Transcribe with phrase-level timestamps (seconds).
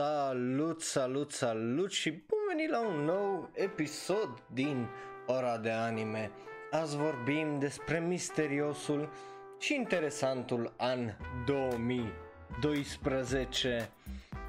[0.00, 4.88] Salut, salut, salut și bun venit la un nou episod din
[5.26, 6.30] Ora de Anime.
[6.70, 9.12] Azi vorbim despre misteriosul
[9.58, 11.10] și interesantul an
[11.46, 13.90] 2012.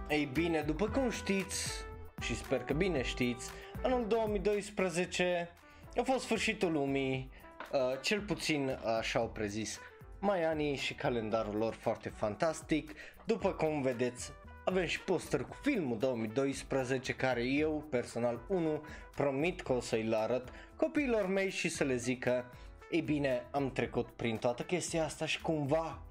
[0.09, 1.85] Ei bine, după cum știți,
[2.21, 3.51] și sper că bine știți,
[3.83, 5.49] anul 2012
[5.97, 7.31] a fost sfârșitul lumii,
[7.71, 9.79] uh, cel puțin așa au prezis
[10.19, 12.91] Maiani și calendarul lor foarte fantastic.
[13.25, 14.31] După cum vedeți,
[14.63, 18.83] avem și poster cu filmul 2012 care eu personal 1
[19.15, 22.43] promit că o să-i arăt copiilor mei și să le zic că
[22.91, 26.01] ei bine am trecut prin toată chestia asta și cumva,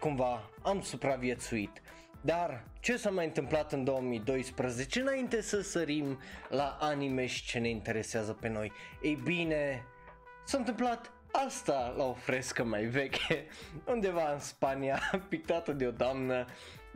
[0.00, 1.82] cumva am supraviețuit.
[2.20, 7.68] Dar ce s-a mai întâmplat în 2012 înainte să sărim la anime și ce ne
[7.68, 8.72] interesează pe noi?
[9.02, 9.84] Ei bine,
[10.44, 13.46] s-a întâmplat asta la o frescă mai veche,
[13.92, 16.46] undeva în Spania, pictată de o doamnă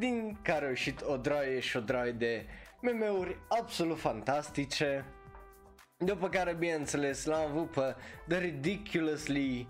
[0.00, 2.46] din care au ieșit o droaie și o droaie de
[2.82, 5.04] meme-uri absolut fantastice.
[5.96, 7.94] După care, bineînțeles, l-am avut pe
[8.28, 9.68] The Ridiculously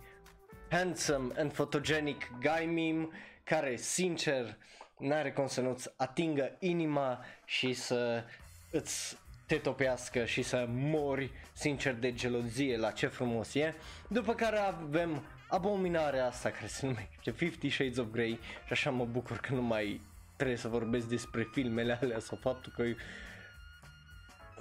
[0.71, 3.09] Handsome and Photogenic Guy Meme,
[3.45, 4.57] care, sincer,
[4.99, 8.25] n-are cum să nu-ți atingă inima și să
[8.71, 13.75] îți te topească și să mori sincer de gelozie la ce frumos e.
[14.09, 19.05] După care avem abominarea asta care se numește Fifty Shades of Grey și așa mă
[19.05, 20.01] bucur că nu mai
[20.41, 22.83] trebuie să vorbesc despre filmele alea sau faptul că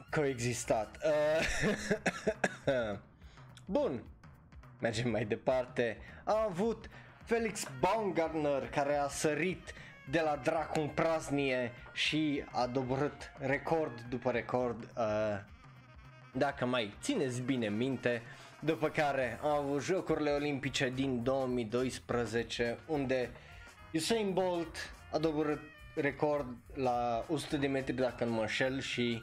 [0.09, 0.97] că au existat.
[1.05, 2.97] Uh,
[3.77, 4.03] Bun,
[4.79, 5.97] mergem mai departe.
[6.23, 6.89] A avut
[7.23, 9.73] Felix Baumgartner care a sărit
[10.09, 14.83] de la dracu în praznie și a doborât record după record.
[14.97, 15.39] Uh,
[16.33, 18.21] dacă mai țineți bine minte,
[18.59, 23.29] după care au avut Jocurile Olimpice din 2012 unde
[23.93, 25.59] Usain Bolt a doborât
[25.95, 29.21] record la 100 de metri dacă nu mă înșel și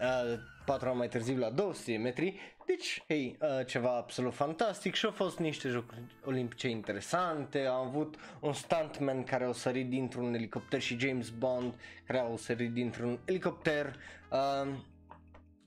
[0.00, 2.54] uh, 4 ani mai târziu la 200 de metri.
[2.66, 7.64] Deci, hei, uh, ceva absolut fantastic și au fost niște jocuri olimpice interesante.
[7.64, 11.74] Am avut un stuntman care au sărit dintr-un elicopter și James Bond
[12.06, 13.96] care au sărit dintr-un elicopter.
[14.30, 14.74] Uh,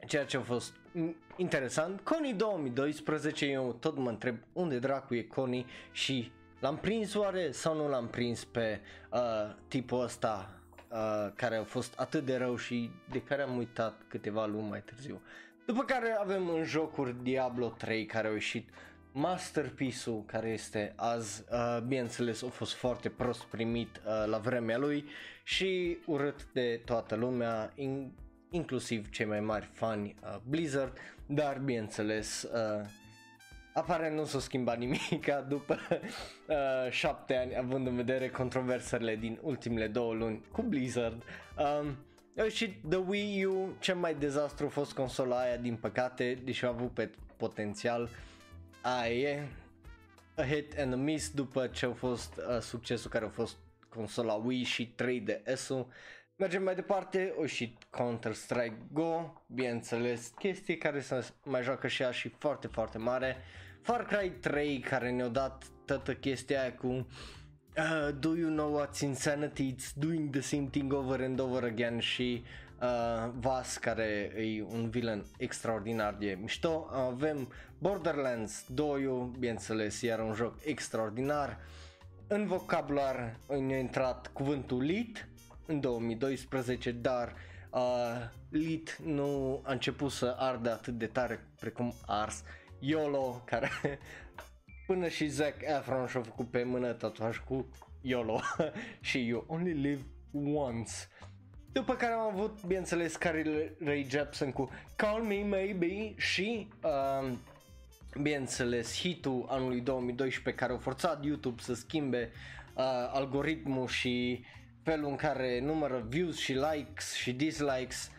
[0.07, 0.73] ceea ce a fost
[1.35, 1.99] interesant.
[1.99, 7.75] Coney 2012, eu tot mă întreb unde dracu e Coney și L-am prins oare sau
[7.75, 8.79] nu l-am prins pe
[9.11, 9.19] uh,
[9.67, 10.59] tipul ăsta
[10.91, 14.81] uh, care a fost atât de rău și de care am uitat câteva luni mai
[14.81, 15.21] târziu.
[15.65, 18.69] După care avem în jocuri Diablo 3 care au ieșit
[19.11, 25.05] masterpiece-ul care este azi, uh, bineînțeles, a fost foarte prost primit uh, la vremea lui
[25.43, 28.11] și urât de toată lumea, in-
[28.49, 32.85] inclusiv cei mai mari fani uh, Blizzard, dar bineînțeles uh,
[33.77, 35.77] Aparent nu s-a schimbat nimic după
[36.47, 41.23] uh, șapte ani, având în vedere controversele din ultimele două luni cu Blizzard.
[41.81, 41.97] Um,
[42.49, 46.67] și The Wii U, cel mai dezastru a fost consola aia, din păcate, deși a
[46.67, 48.09] avut pe potențial.
[48.81, 49.47] Aia e
[50.35, 53.57] a hit and a miss după ce a fost uh, succesul care a fost
[53.89, 55.87] consola Wii și 3DS-ul.
[56.35, 62.11] Mergem mai departe, o și Counter-Strike Go, bineînțeles, chestie care se mai joacă și ea
[62.11, 63.37] și foarte, foarte mare.
[63.87, 67.05] Far Cry 3 care ne-a dat toată chestia aia cu uh,
[68.19, 69.75] Do you know what's insanity?
[69.75, 72.43] It's doing the same thing over and over again și
[72.81, 76.87] uh, Vas care e un villain extraordinar de mișto.
[76.91, 81.57] Avem Borderlands 2, bineînțeles, iar un joc extraordinar.
[82.27, 83.35] În vocabular
[83.67, 85.27] ne-a intrat cuvântul lit
[85.65, 87.33] în 2012, dar
[87.69, 87.81] uh,
[88.49, 92.43] lit nu a început să ardă atât de tare precum ars
[92.79, 93.69] YOLO, care
[94.87, 97.69] până și Zac Efron și-a făcut pe mână tatuaj cu
[98.01, 98.39] YOLO
[98.99, 100.01] și You Only Live
[100.53, 100.91] Once.
[101.71, 107.31] După care am avut, bineînțeles, Carly Ray Jepsen cu Call Me Maybe și, uh,
[108.21, 112.31] bineînțeles, hitul anului 2012 care a forțat YouTube să schimbe
[112.75, 112.83] uh,
[113.13, 114.45] algoritmul și
[114.83, 118.11] felul în care numără views și likes și dislikes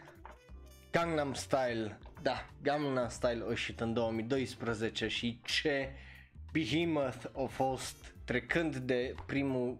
[0.90, 5.90] Gangnam Style da, Gangnam Style a ieșit în 2012 și ce
[6.52, 9.78] behemoth a fost trecând de primul,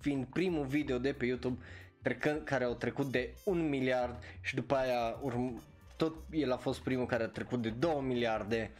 [0.00, 1.58] fiind primul video de pe YouTube
[2.02, 5.62] trecând, care au trecut de un miliard și după aia urm,
[5.96, 8.70] tot el a fost primul care a trecut de 2 miliarde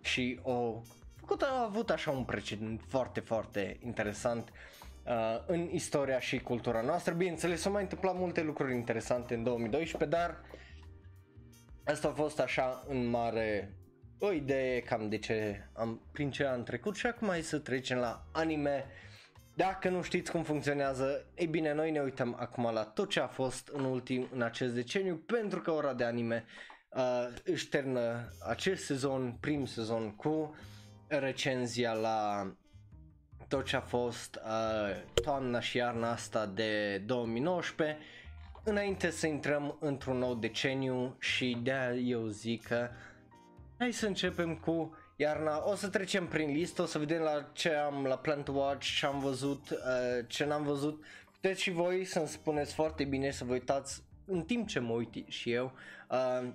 [0.00, 0.82] și o
[1.20, 4.52] făcut, a avut așa un precedent foarte, foarte interesant
[5.06, 7.14] uh, în istoria și cultura noastră.
[7.14, 10.40] Bineînțeles, s-au mai întâmplat multe lucruri interesante în 2012, dar
[11.84, 13.76] Asta a fost așa în mare
[14.18, 17.98] o idee cam de ce am, prin ce am trecut și acum hai să trecem
[17.98, 18.86] la anime.
[19.54, 23.26] Dacă nu știți cum funcționează, ei bine, noi ne uităm acum la tot ce a
[23.26, 26.44] fost în ultim, în acest deceniu, pentru că ora de anime
[26.88, 30.54] uh, își termină acest sezon, prim sezon, cu
[31.08, 32.50] recenzia la
[33.48, 37.98] tot ce a fost uh, toamna și iarna asta de 2019
[38.64, 42.88] înainte să intrăm într-un nou deceniu și de eu zic că
[43.78, 47.74] hai să începem cu iarna, o să trecem prin listă, o să vedem la ce
[47.74, 49.78] am la Plant Watch, ce am văzut, uh,
[50.26, 51.04] ce n-am văzut.
[51.32, 55.28] Puteți și voi să-mi spuneți foarte bine să vă uitați în timp ce mă uit
[55.28, 55.72] și eu
[56.10, 56.48] uh,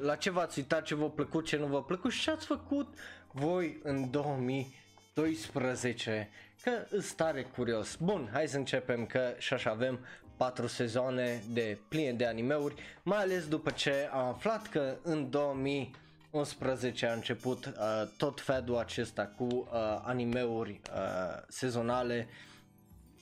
[0.00, 2.94] la ce v-ați uitat, ce v-a plăcut, ce nu v-a plăcut și ce ați făcut
[3.32, 6.30] voi în 2012
[6.62, 7.96] că îs tare curios.
[7.96, 10.00] Bun, hai să începem că și așa avem
[10.36, 17.06] patru sezoane de pline de animeuri, mai ales după ce am aflat că în 2011
[17.06, 17.72] a început uh,
[18.16, 19.68] tot fedul acesta cu uh,
[20.02, 22.28] animeuri uh, sezonale.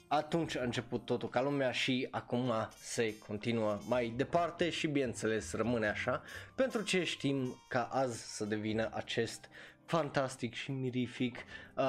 [0.09, 5.89] Atunci a început totul ca lumea și acum se continuă mai departe și bineînțeles rămâne
[5.89, 6.23] așa.
[6.55, 9.49] Pentru ce știm ca azi să devină acest
[9.85, 11.37] fantastic și mirific
[11.77, 11.85] uh,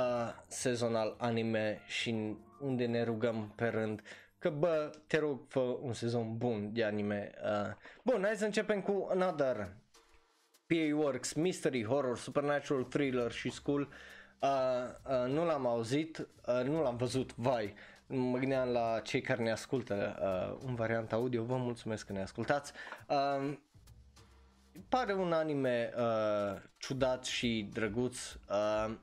[0.48, 4.02] sezonal anime și unde ne rugăm pe rând
[4.44, 7.32] că bă, te rog, fă un sezon bun de anime.
[7.44, 9.56] Uh, bun, hai să începem cu Another
[10.66, 13.82] PA Works, Mystery, Horror, Supernatural, Thriller și School.
[14.42, 14.50] Uh,
[15.10, 17.74] uh, nu l-am auzit, uh, nu l-am văzut, vai.
[18.08, 22.22] Mă gândeam la cei care ne ascultă uh, în varianta audio, vă mulțumesc că ne
[22.22, 22.74] ascultați.
[23.08, 23.58] Uh,
[24.90, 28.34] pare un anime uh, ciudat și drăguț.
[28.50, 28.96] Uh,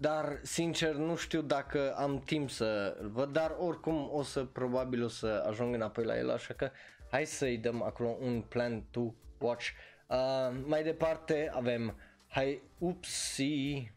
[0.00, 5.04] dar sincer nu știu dacă am timp să îl văd, dar oricum o să probabil
[5.04, 6.70] o să ajung înapoi la el, așa că
[7.10, 9.66] hai să-i dăm acolo un plan to watch.
[10.06, 11.94] Uh, mai departe avem
[12.26, 13.90] hai upsi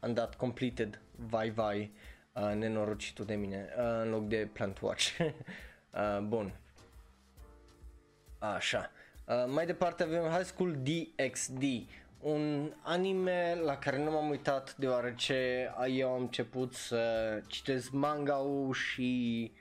[0.00, 1.92] am dat completed vai vai
[2.32, 5.18] uh, nenorocitul de mine uh, în loc de plan to watch.
[5.18, 6.52] uh, bun.
[8.38, 8.90] Așa.
[9.26, 11.62] Uh, mai departe avem High School DxD
[12.20, 17.02] un anime la care nu m-am uitat deoarece eu am început să
[17.46, 18.38] citesc manga
[18.72, 19.52] și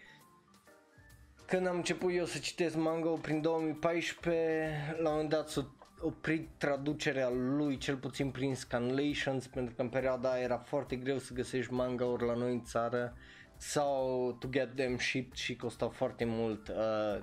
[1.45, 5.67] când am început eu să citesc manga prin 2014 la un moment dat s-a
[6.01, 11.33] oprit traducerea lui cel puțin prin Scanlations pentru că în perioada era foarte greu să
[11.33, 13.13] găsești manga-uri la noi în țară.
[13.57, 17.21] Sau to get them shipped și costau foarte mult uh,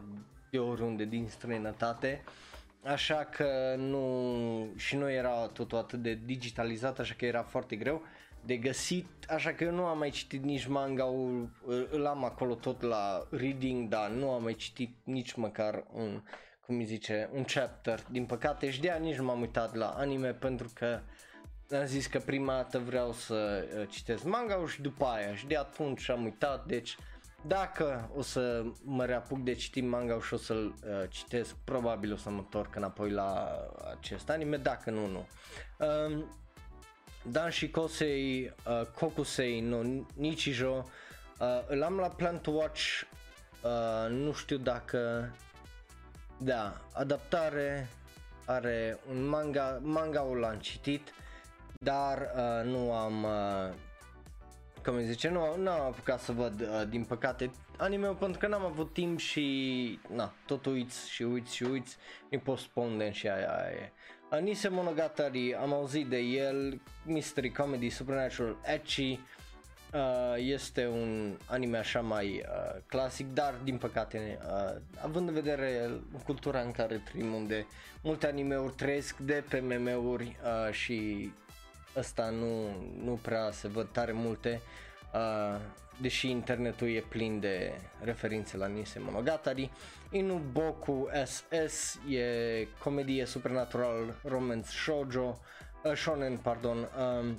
[0.50, 2.22] de oriunde din străinătate
[2.86, 8.02] așa că nu și nu era totul atât de digitalizat, așa că era foarte greu
[8.44, 11.04] de găsit, așa că eu nu am mai citit nici manga
[11.90, 16.22] îl am acolo tot la reading, dar nu am mai citit nici măcar un,
[16.66, 19.88] cum îi zice, un chapter, din păcate și de aia nici nu m-am uitat la
[19.88, 21.00] anime pentru că
[21.70, 25.34] am zis că prima dată vreau să uh, citesc manga și după aia.
[25.34, 26.96] Și de atunci am uitat, deci
[27.42, 32.16] dacă o să mă reapuc de citit manga și o să-l uh, citesc, probabil o
[32.16, 33.60] să mă întorc înapoi la
[33.98, 35.26] acest anime, dacă nu, nu.
[35.78, 36.24] Uh,
[37.30, 39.82] Dan și Kosei, uh, Kokusei no
[40.14, 40.84] Nichijo,
[41.38, 43.02] uh, îl am la Plan to Watch,
[43.62, 45.30] uh, nu știu dacă,
[46.38, 47.88] da, adaptare,
[48.44, 51.12] are un manga, manga-ul l-am citit,
[51.80, 53.74] dar uh, nu am uh,
[54.86, 58.46] cum îi zice, nu, nu am apucat să văd, uh, din păcate, anime pentru că
[58.46, 61.96] n-am avut timp și, na, tot uiți și uiți și uiți,
[62.30, 63.92] îi postponem și aia, aia e.
[64.30, 69.20] Anise Monogatari, am auzit de el, mystery comedy, supernatural, ecchi,
[69.92, 75.90] uh, este un anime așa mai uh, clasic, dar din păcate, uh, având în vedere
[76.24, 77.66] cultura în care trăim, unde
[78.02, 81.30] multe animeuri trăiesc de pe meme-uri uh, și
[81.96, 82.68] ăsta nu,
[83.04, 84.60] nu prea se văd tare multe,
[85.14, 85.60] uh,
[86.00, 89.70] deși internetul e plin de referințe la Nisei Monogatari.
[90.10, 95.38] Inuboku SS e comedie supernatural romance shoujo,
[95.84, 96.78] uh, shonen, pardon.
[96.78, 97.34] Uh,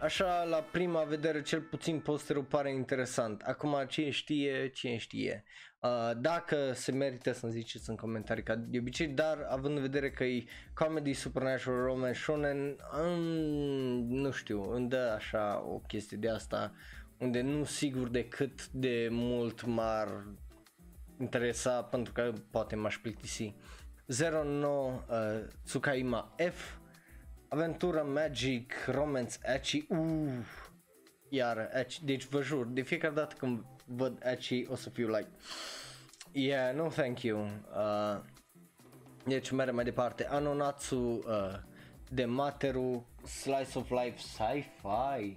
[0.00, 3.42] Așa, la prima vedere, cel puțin posterul pare interesant.
[3.42, 5.44] Acum, cine știe, cine știe.
[5.80, 10.10] Uh, dacă se merită să-mi ziceți în comentarii ca de obicei, dar având în vedere
[10.10, 13.22] că e comedy, supernatural, romance, shonen, um,
[14.08, 16.72] nu știu, îmi dă așa o chestie de asta
[17.16, 20.08] unde nu sigur de cât de mult m-ar
[21.20, 23.54] interesa pentru că poate m-aș plictisi.
[24.06, 26.77] 09 uh, Tsukaima F
[27.48, 29.98] Aventura Magic Romance Ecchi uh,
[31.28, 35.28] iar Ecchi, deci vă jur, de fiecare dată când văd Ecchi o să fiu like
[36.32, 38.20] Yeah, no thank you uh,
[39.24, 41.22] Deci mergem mai departe Anonatsu uh,
[42.10, 45.36] de Materu, Slice of Life, Sci-Fi,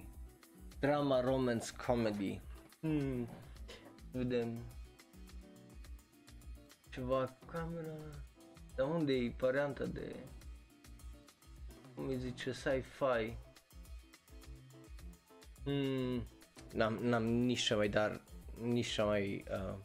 [0.79, 2.41] Drama, Romance, Comedy.
[2.79, 3.27] Hmm.
[4.11, 4.57] Vedem.
[6.89, 7.93] Ceva cu camera.
[8.75, 10.15] Dar unde e varianta de...
[11.95, 13.35] Cum îi zice, sci-fi?
[15.63, 16.25] Hmm.
[16.73, 18.21] N-am, n-am nici cea mai dar,
[18.61, 19.77] nici cea mai uh,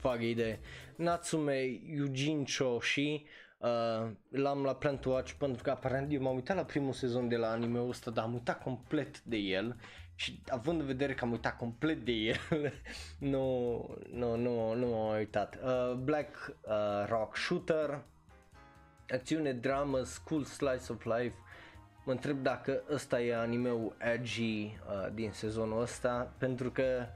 [0.00, 0.60] vagă idee.
[0.96, 3.24] Natsume Yujin Choshi
[3.58, 7.28] Uh, l-am la Plan to Watch pentru că aparent eu m-am uitat la primul sezon
[7.28, 9.76] de la anime-ul ăsta, dar am uitat complet de el
[10.14, 12.36] și având în vedere că am uitat complet de el,
[13.18, 15.58] nu, nu, nu, nu m-am uitat.
[15.64, 18.04] Uh, Black uh, Rock Shooter,
[19.10, 21.34] acțiune, dramă, school slice of life,
[22.04, 27.06] mă întreb dacă ăsta e animeul edgy uh, din sezonul ăsta, pentru că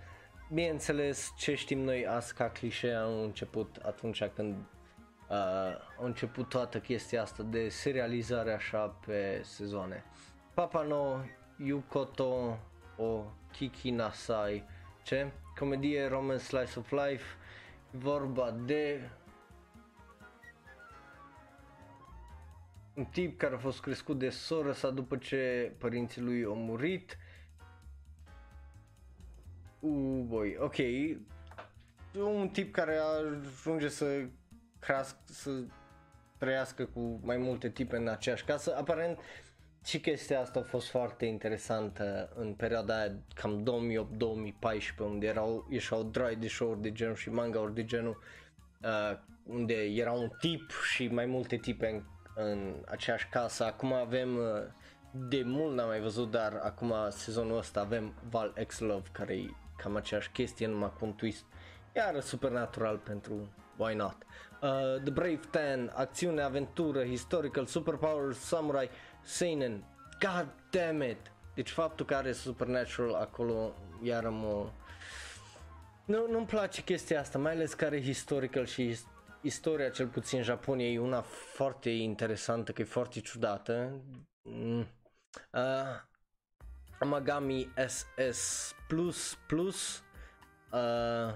[0.53, 6.79] bineînțeles ce știm noi azi ca clișee au început atunci când uh, a început toată
[6.79, 10.05] chestia asta de serializare așa pe sezoane.
[10.55, 11.17] Papa no
[11.57, 12.59] Yukoto
[12.97, 14.65] o Kiki Nasai,
[15.03, 15.31] ce?
[15.59, 17.25] Comedie Romance Slice of Life,
[17.91, 19.11] vorba de
[23.01, 27.19] un tip care a fost crescut de soră sa după ce părinții lui au murit.
[29.81, 30.77] Uh, boy, ok.
[32.15, 34.25] Un tip care ajunge să
[34.79, 35.51] crească, să
[36.39, 38.77] trăiască cu mai multe tipe în aceeași casă.
[38.77, 39.19] Aparent
[39.85, 43.63] și chestia asta a fost foarte interesantă în perioada aia, cam
[44.95, 48.23] 2008-2014, unde erau, ieșeau dry de show de genul și manga-uri de genul,
[48.83, 52.03] uh, unde era un tip și mai multe tipe în,
[52.43, 53.65] în aceeași casă.
[53.65, 54.63] Acum avem, uh,
[55.11, 59.47] de mult n-am mai văzut, dar acum sezonul ăsta avem Val X Love, care e
[59.77, 61.45] cam aceeași chestie, numai cu un twist.
[61.97, 64.17] Iar supernatural pentru why not.
[64.63, 68.91] Uh, The Brave Ten, acțiune, aventură, historical, superpower, samurai,
[69.23, 69.85] seinen.
[70.21, 71.33] God damn it!
[71.55, 74.71] Deci faptul că are Supernatural acolo iar mă...
[76.05, 78.99] Nu, nu-mi place chestia asta, mai ales că are historical și
[79.41, 81.21] istoria cel puțin în Japonia e una
[81.55, 84.03] foarte interesantă, că e foarte ciudată.
[84.43, 84.79] Mm.
[85.53, 86.01] Uh,
[86.99, 90.03] Amagami SS Plus Plus
[90.73, 91.35] uh,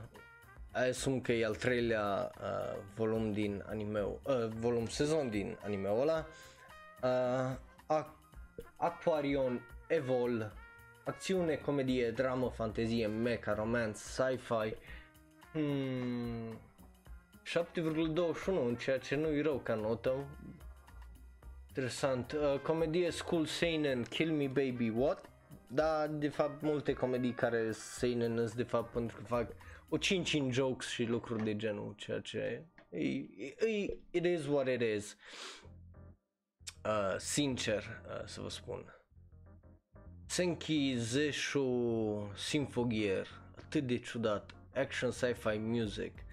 [0.73, 6.27] asum că e al treilea uh, volum din anime uh, volum sezon din anime-ul ăla.
[7.03, 8.05] Uh,
[8.77, 10.53] Aquarion Evol
[11.05, 14.75] acțiune, comedie, dramă, fantezie, mecha, romance, sci-fi.
[15.53, 16.59] Hmm,
[17.45, 20.27] 7,21, ceea ce nu e rău ca notă.
[21.69, 22.33] Interesant.
[22.33, 25.31] Uh, comedie School Seinen, Kill Me Baby, What?
[25.67, 29.53] Da, de fapt multe comedii care Seinen sunt de fapt pentru că fac
[29.89, 33.01] o cinci in jokes și lucruri de genul, ceea ce e,
[33.67, 35.17] e, it is what it is.
[36.85, 38.99] Uh, sincer uh, să vă spun.
[40.27, 43.27] Senki Zeshu Symphogear,
[43.59, 46.24] atât de ciudat, action sci-fi music.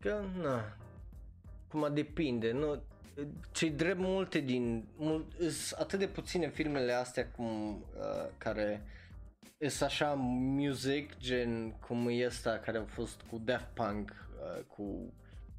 [0.00, 0.76] Că, na,
[1.68, 2.82] cum depinde, nu,
[3.52, 5.26] ce drept multe din, mul,
[5.78, 8.82] atât de puține filmele astea cum, uh, care
[9.58, 10.12] sunt așa
[10.56, 15.12] music, gen cum e ăsta care a fost cu Daft Punk, uh, cu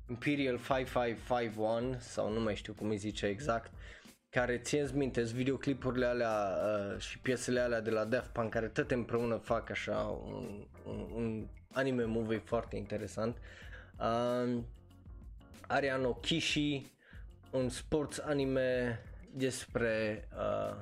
[0.10, 3.72] Imperial 5551 sau nu mai știu cum îi zice exact,
[4.30, 8.92] care țineți minte, videoclipurile alea uh, și piesele alea de la Daft Punk care tot
[8.92, 13.38] împreună fac așa un, un, un anime movie foarte interesant.
[13.38, 13.69] Uh,
[15.68, 16.92] Ariano Kishi,
[17.52, 19.00] un sports anime
[19.34, 20.76] despre uh,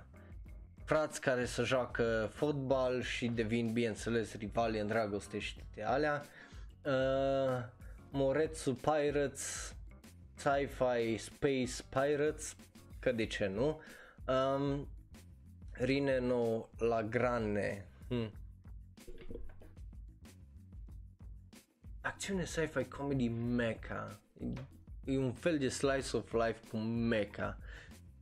[0.84, 6.24] frați care se joacă fotbal și devin bineînțeles rivali în dragoste și de alea.
[6.86, 7.64] Uh,
[8.12, 9.76] Moretsu Pirates,
[10.36, 12.56] Sci-Fi Space Pirates,
[13.00, 13.82] că de ce nu?
[14.28, 14.88] Um,
[15.72, 17.86] Rineno La Grande.
[18.08, 18.32] Hmm.
[22.08, 24.20] Acțiune sci-fi comedy mecha.
[25.06, 27.58] E un fel de slice of life cu mecha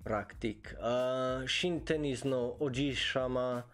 [0.03, 0.75] practic.
[0.79, 3.69] Uh, și în tenis no Oji Shama,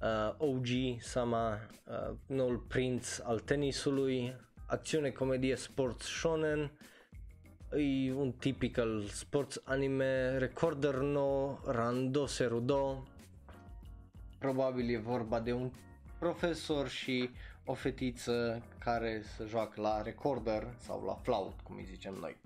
[0.00, 0.66] uh, OG
[1.00, 1.52] Sama,
[1.84, 4.36] uh, noul prinț al tenisului,
[4.66, 6.70] acțiune, comedie, sports shonen,
[7.76, 13.06] e un typical sports anime, recorder no Rando Serudo,
[14.38, 15.70] probabil e vorba de un
[16.18, 17.30] profesor și
[17.70, 22.36] o fetiță care se joacă la recorder sau la flaut, cum îi zicem noi.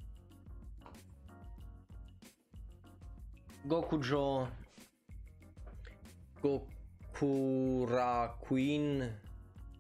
[3.67, 4.49] Gokujo
[6.41, 9.21] Gokura Queen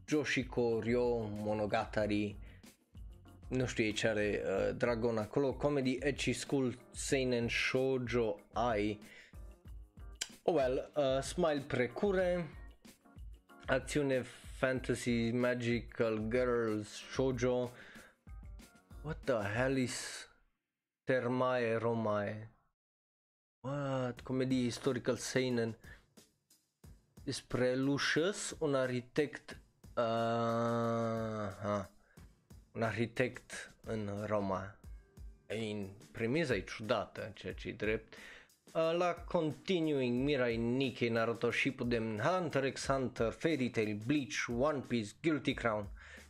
[0.06, 2.36] Joshiko Ryo Monogatari
[3.48, 9.00] nu știu ce are uh, Dragon acolo, comedy, ecchi, school, seinen, shoujo, ai.
[10.42, 12.48] Oh well, uh, smile precure,
[13.66, 14.24] acțiune,
[14.62, 17.70] fantasy, magical, girls, shoujo.
[19.02, 20.26] What the hell is
[21.04, 22.46] Termae Romae?
[23.62, 24.22] What?
[24.22, 25.74] Comedie historical seinen.
[27.24, 29.56] Despre Lucius, un arhitect
[29.96, 30.04] uh,
[32.72, 34.78] un arhitect în Roma.
[35.46, 38.14] În premiza e ciudată, ceea ce e drept.
[38.14, 38.20] Uh,
[38.74, 45.52] la Continuing Mirai Nikki Naruto Shippuden Hunter x Hunter Fairy Tail Bleach One Piece Guilty
[45.52, 45.86] Crown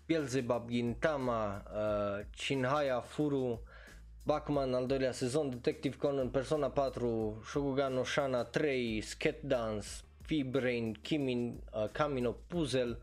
[0.09, 3.59] Beelzebub Gintama uh, Shinhaya Furu
[4.27, 10.97] Bakuman al doilea sezon Detective Conan Persona 4 Shogugan no Shana 3 Sket Dance Fibrain
[11.01, 12.97] Kimin uh, Kamino Puzzle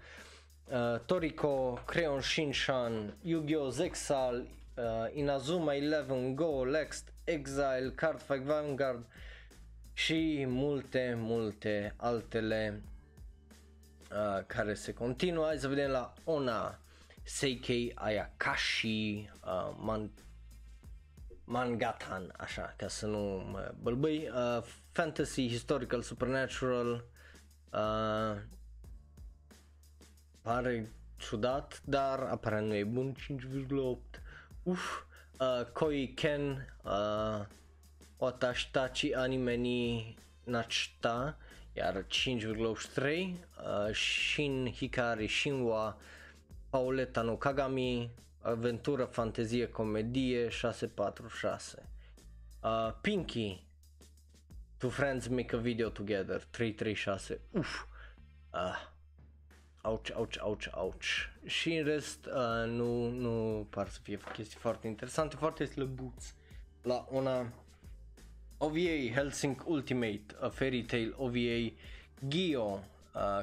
[0.69, 3.71] uh, Toriko Creon Shinshan Yu-Gi-Oh!
[3.71, 4.45] Zexal
[4.77, 9.05] uh, Inazuma 11 Go Lex Exile Cardfight Vanguard
[10.03, 12.81] și multe, multe altele
[14.11, 15.45] uh, care se continuă.
[15.45, 16.79] Hai să vedem la Ona
[17.23, 20.11] Seikei Ayakashi uh, Man
[21.43, 23.19] Mangatan, așa, ca să nu
[23.51, 24.29] mă bălbâi.
[24.29, 27.05] Uh, fantasy, historical, supernatural.
[27.73, 28.41] Uh,
[30.41, 33.15] pare ciudat, dar aparent nu e bun,
[34.15, 34.21] 5,8.
[34.63, 35.03] Uf,
[35.39, 37.45] uh, Koi Ken, uh,
[38.21, 41.37] Otashitachi Anime ni Nachita,
[41.73, 43.35] iar 5,83.
[43.57, 45.97] Uh, Shin Hikari Shinwa,
[46.69, 48.09] Pauletta no Kagami,
[48.41, 51.89] aventură, fantezie, comedie 646.
[52.63, 53.67] Uh, Pinky,
[54.79, 57.39] Two friends make a video together 336.
[57.51, 57.85] Uf.
[58.53, 58.75] Uh,
[59.81, 61.05] Ouch, ouch, ouch, ouch.
[61.45, 66.35] Și în rest uh, nu, nu par să fie chestii foarte interesante, foarte slăbuți.
[66.81, 67.53] La una
[68.61, 71.73] OVA Helsing Ultimate, a Fairy Tale OVA
[72.27, 72.79] Gio, uh,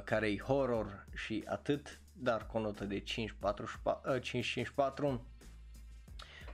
[0.05, 5.09] care e horror și atât, dar cu o notă de 554.
[5.09, 5.21] Uh,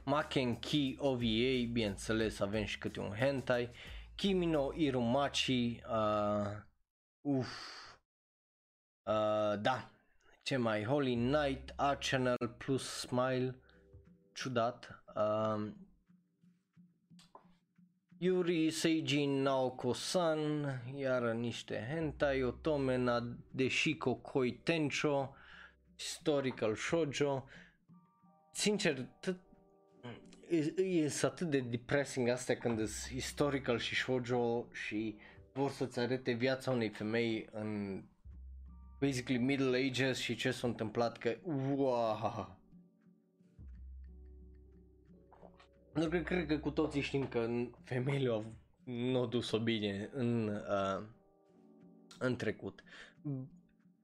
[0.04, 3.70] Maken Ki OVA, bineînțeles avem și câte un hentai.
[4.14, 6.46] Kimino Irumachi, uh,
[7.20, 7.48] uf,
[9.04, 9.90] Uh, da,
[10.42, 10.84] ce mai?
[10.84, 13.54] Holy Night, A-Channel plus Smile,
[14.32, 15.02] ciudat.
[15.14, 15.70] Uh,
[18.24, 25.34] Yuri Seijin Naoko-san, iar niște hentai, Otome na Deshiko Koi Tencho,
[25.98, 27.44] Historical Shoujo.
[28.52, 29.36] Sincer, t-
[30.50, 35.16] e, e atât de depressing astea când e historical și shoujo și
[35.52, 38.02] vor să-ți arete viața unei femei în
[39.00, 42.61] basically Middle Ages și ce s-a întâmplat că wow.
[45.94, 47.48] Nu cred, cred că cu toții știm că
[47.84, 48.44] femeile au
[48.84, 51.02] nu au dus-o bine în, uh,
[52.18, 52.82] în trecut.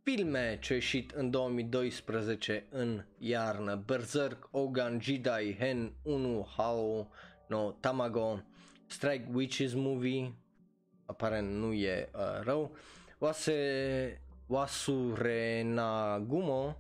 [0.03, 7.09] Filme ce ieșit în 2012 în iarnă Berserk, Ogan, Jidai, Hen, 1, Hao,
[7.49, 8.43] no, Tamago,
[8.87, 10.35] Strike Witches Movie,
[11.07, 12.77] aparent nu e uh, rău,
[13.19, 16.77] Oase Wasure Nagumo,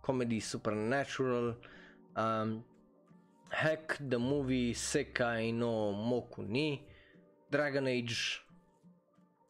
[0.00, 1.58] comedy supernatural,
[2.16, 2.64] um,
[3.48, 6.86] Hack the movie Sekai no Mokuni,
[7.50, 8.44] Dragon Age,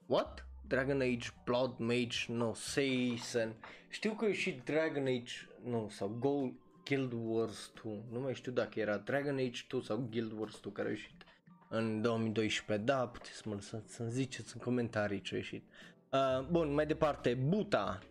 [0.07, 0.45] what?
[0.67, 3.55] Dragon Age Blood Mage no Seisen.
[3.89, 5.33] Știu că e și Dragon Age,
[5.65, 6.53] nu, sau Gold
[6.85, 10.73] Guild Wars 2, nu mai știu dacă era Dragon Age 2 sau Guild Wars 2
[10.73, 11.23] care a ieșit
[11.69, 15.65] în 2012, da, puteți să mă lăsați să-mi ziceți în comentarii ce a ieșit.
[16.13, 18.03] Uh, bun, mai departe, Buta.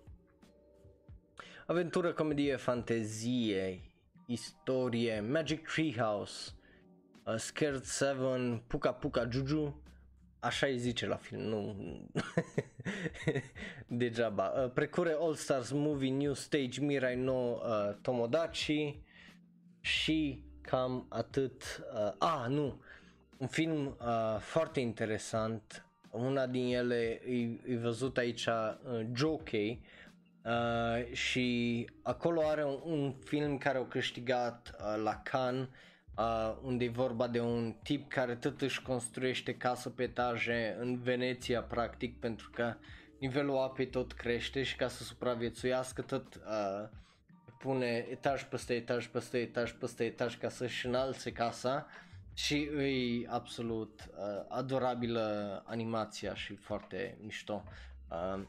[1.66, 3.82] Aventură, comedie, fantezie,
[4.28, 6.54] istorie, Magic Treehouse,
[7.26, 9.82] uh, Scared 7, Puka Puka Juju.
[10.40, 11.76] Așa îi zice la film, nu?
[13.88, 14.54] Degeaba.
[14.64, 19.02] Uh, precure All Stars Movie, New Stage, Mirai no uh, Tomodachi.
[19.80, 21.84] Și cam atât.
[21.94, 22.82] Uh, ah, nu,
[23.38, 25.86] un film uh, foarte interesant.
[26.12, 29.82] Una din ele e, e văzut aici uh, Jockey
[30.48, 35.68] uh, și acolo are un, un film care a câștigat uh, la Cannes
[36.18, 40.98] uh, unde e vorba de un tip care tot își construiește casă pe etaje în
[41.02, 42.76] Veneția practic pentru că
[43.20, 46.90] nivelul apei tot crește și ca să supraviețuiască tot uh,
[47.58, 51.88] pune etaj peste etaj peste etaj peste etaj ca să-și înalțe casa
[52.34, 57.64] și e absolut uh, adorabilă animația și foarte mișto.
[58.10, 58.44] Uh,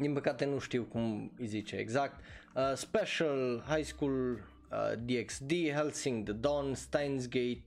[0.00, 2.20] din păcate nu știu cum îi zice exact.
[2.54, 7.62] Uh, special High School uh, DXD, Helsing the Dawn, Steins Gate,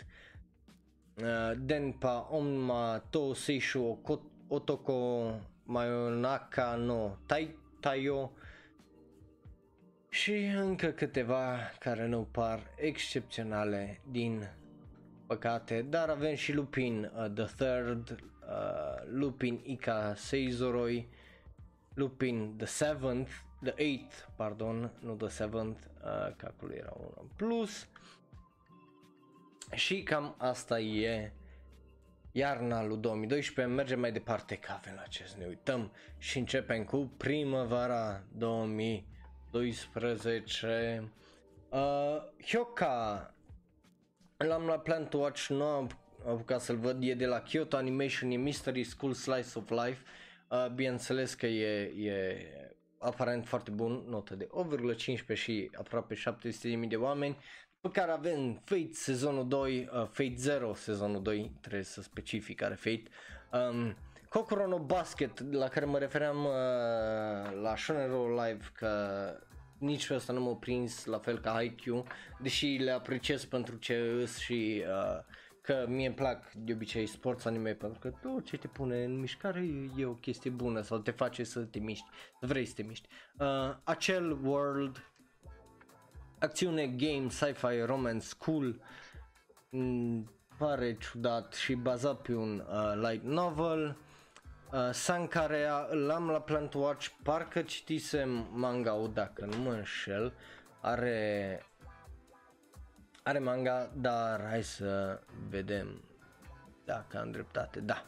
[1.16, 4.02] uh, Denpa, Onma, To Seishu,
[4.48, 5.32] Otoko,
[5.64, 8.32] Mayonaka no tai, Taio
[10.10, 14.50] și încă câteva care nu par excepționale din
[15.28, 21.08] păcate, dar avem și Lupin uh, The Third, uh, Lupin Ika Seizoroi,
[21.94, 23.32] Lupin The Seventh,
[23.64, 27.88] The Eighth, pardon, nu The Seventh, uh, că acolo era unul plus.
[29.72, 31.32] Și cam asta e
[32.32, 36.84] iarna lui 2012, mergem mai departe că avem la ce să ne uităm și începem
[36.84, 41.12] cu primăvara 2012.
[41.70, 43.28] Uh, Hyoka
[44.38, 45.90] L-am la plan to watch, nu am
[46.26, 50.02] apucat să-l văd, e de la Kyoto Animation, e Mystery School Slice of Life.
[50.02, 50.23] Uh,
[50.74, 52.38] bineînțeles că e, e
[53.00, 54.50] aparent foarte bun, notă de
[55.28, 57.38] 8,15 și aproape 700.000 de oameni.
[57.82, 62.76] Pe care avem Fate sezonul 2, uh, Fate 0 sezonul 2, trebuie să specific care
[62.76, 63.04] Fate.
[63.52, 63.96] Um,
[64.30, 66.52] Kokoro Basket, la care mă refeream uh,
[67.62, 68.90] la Shonen Live, că
[69.78, 72.06] nici pe ăsta nu m-a prins la fel ca IQ,
[72.40, 75.24] deși le apreciez pentru ce îs și uh,
[75.64, 79.20] că mie îmi plac de obicei sports anime pentru că tot ce te pune în
[79.20, 79.66] mișcare
[79.98, 82.06] e o chestie bună sau te face să te miști,
[82.40, 83.08] să vrei să te miști.
[83.40, 85.12] Uh, acel world,
[86.40, 88.82] acțiune, game, sci-fi, romance, cool,
[89.72, 93.98] m- pare ciudat și bazat pe un uh, light novel,
[94.74, 100.34] Uh, Sankarea l-am la Plant Watch, parcă citisem manga dacă nu mă înșel,
[100.82, 101.66] are
[103.24, 106.04] are manga, dar hai să vedem
[106.86, 108.06] dacă am dreptate, da,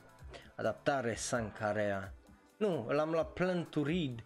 [0.55, 2.13] adaptare Sankarea,
[2.57, 4.23] nu, l-am la Plan to Read,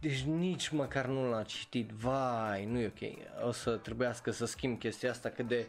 [0.00, 4.78] deci nici măcar nu l-am citit, vai, nu e ok, o să trebuiască să schimb
[4.78, 5.66] chestia asta cât de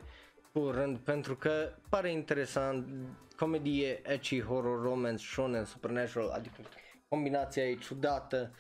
[0.54, 2.88] curând pentru că pare interesant.
[3.36, 6.56] Comedie, ecchi, horror, romance, shonen, supernatural, adică
[7.08, 8.52] combinația e ciudată.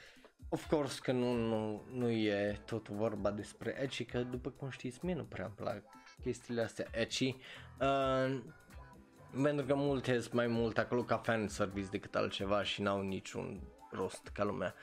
[0.50, 5.00] Of course că nu, nu, nu e tot vorba despre ecchi, că după cum știți
[5.02, 5.84] mie nu prea îmi plac
[6.22, 7.36] chestiile astea ecchi.
[7.80, 8.40] Uh,
[9.44, 13.62] pentru că multe sunt mai mult acolo ca fan service decât altceva și n-au niciun
[13.92, 14.74] rost ca lumea.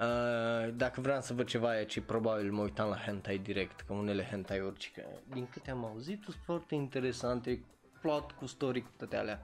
[0.00, 4.24] Uh, dacă vreau să văd ceva aici, probabil mă uitam la hentai direct, că unele
[4.24, 7.64] hentai-uri, că din câte am auzit, sunt foarte interesante,
[8.00, 9.42] plot cu story, cu toate alea.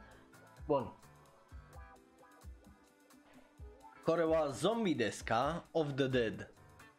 [0.67, 0.93] Bun.
[4.05, 6.51] Corewa Zombie Desca of the Dead.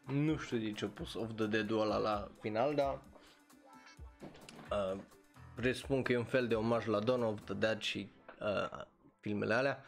[0.05, 3.01] Nu știu de ce a pus of the Dead-ul ăla la final, dar
[4.71, 4.99] uh,
[5.55, 8.09] presupun că e un fel de omaj la Dawn of the Dead și
[8.41, 8.81] uh,
[9.19, 9.83] filmele alea.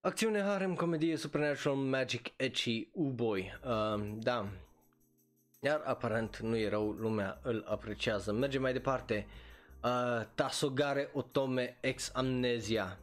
[0.00, 3.60] Acțiune, harem, comedie, supernatural, magic, ecchi, u-boy.
[3.64, 4.48] Uh, da.
[5.60, 8.32] Iar aparent nu e rău, lumea îl apreciază.
[8.32, 9.26] Mergem mai departe.
[9.82, 12.98] Uh, Tasogare Otome Ex Amnesia.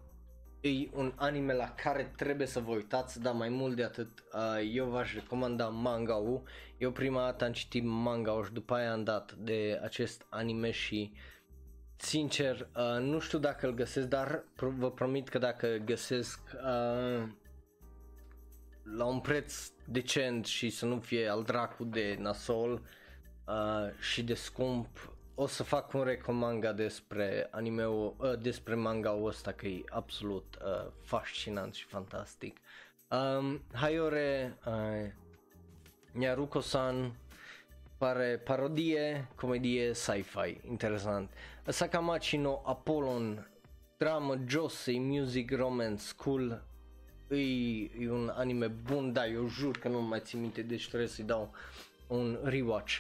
[0.62, 4.72] E un anime la care trebuie să vă uitați, dar mai mult de atât, uh,
[4.74, 6.44] eu v-aș recomanda manga-ul.
[6.78, 11.14] Eu prima dată am citit manga-ul și după aia am dat de acest anime și
[11.98, 17.28] sincer, uh, nu știu dacă îl găsesc, dar vă promit că dacă găsesc uh,
[18.96, 22.82] la un preț decent și să nu fie al dracu de nasol
[23.48, 29.52] uh, și de scump, o să fac un recomanga despre animeul, uh, despre manga-ul ăsta
[29.52, 32.58] că e absolut uh, fascinant și fantastic.
[33.10, 35.12] Um, Hayore uh,
[36.12, 37.16] Nyaruko-san
[37.98, 41.30] pare parodie, comedie, sci-fi, interesant.
[41.68, 43.48] Sakamachi no Apollon,
[43.98, 46.64] drama, josei, music, romance, cool,
[47.30, 47.36] e,
[48.00, 51.26] e un anime bun, da, eu jur că nu mai țin minte, deci trebuie să-i
[51.26, 51.54] dau
[52.08, 53.00] un rewatch.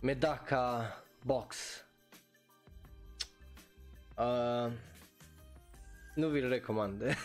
[0.00, 0.92] Medaka
[1.28, 1.84] Box.
[4.16, 4.72] Uh,
[6.14, 7.02] nu vi-l recomand.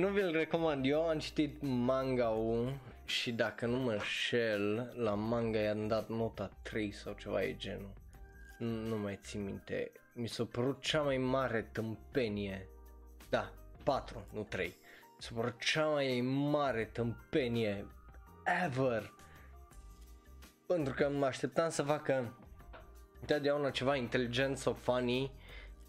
[0.00, 0.86] nu vi-l recomand.
[0.86, 6.92] Eu am citit manga-ul și dacă nu mă șel, la manga i-am dat nota 3
[6.92, 7.92] sau ceva e genul.
[8.58, 9.92] Nu, nu mai țin minte.
[10.14, 12.66] Mi s-a părut cea mai mare tâmpenie.
[13.30, 14.66] Da, 4, nu 3.
[14.66, 14.74] Mi
[15.18, 16.20] s-a părut cea mai
[16.50, 17.86] mare tâmpenie
[18.64, 19.12] ever
[20.72, 22.38] pentru că mă așteptam să facă
[23.20, 25.30] întotdeauna ceva inteligent sau funny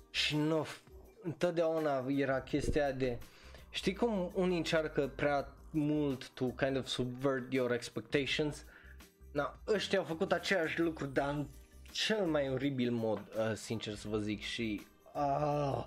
[0.10, 0.66] și nu,
[1.24, 3.18] întotdeauna era chestia de,
[3.70, 8.66] știi cum unii încearcă prea mult to kind of subvert your expectations?
[9.32, 11.48] Na, ăștia au făcut același lucru, dar în
[11.92, 15.84] cel mai oribil mod, uh, sincer să vă zic și ah,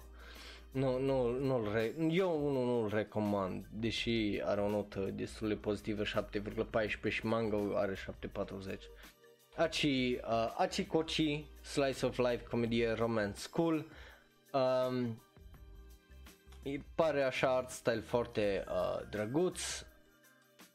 [0.76, 6.02] nu, nu, nu re- eu nu, nu-l recomand, deși are o notă destul de pozitivă
[6.02, 8.78] 7,14 și manga are 7,40.
[9.56, 13.86] Aci, uh, Aci Kochi, Slice of Life, comedie romance school.
[14.52, 15.22] Um,
[16.62, 19.60] îi pare așa art style foarte uh, drăguț.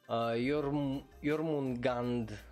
[0.08, 2.44] Uh, Yorm, Yormungand,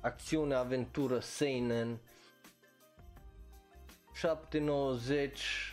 [0.00, 1.98] acțiune, aventură, seinen.
[4.14, 5.71] 790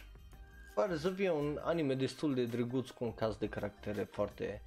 [0.79, 4.61] pare să fie un anime destul de drăguț cu un caz de caractere foarte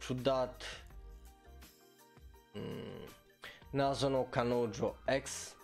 [0.00, 0.84] ciudat.
[2.52, 3.08] Mm.
[3.70, 5.56] Nazono Kanojo X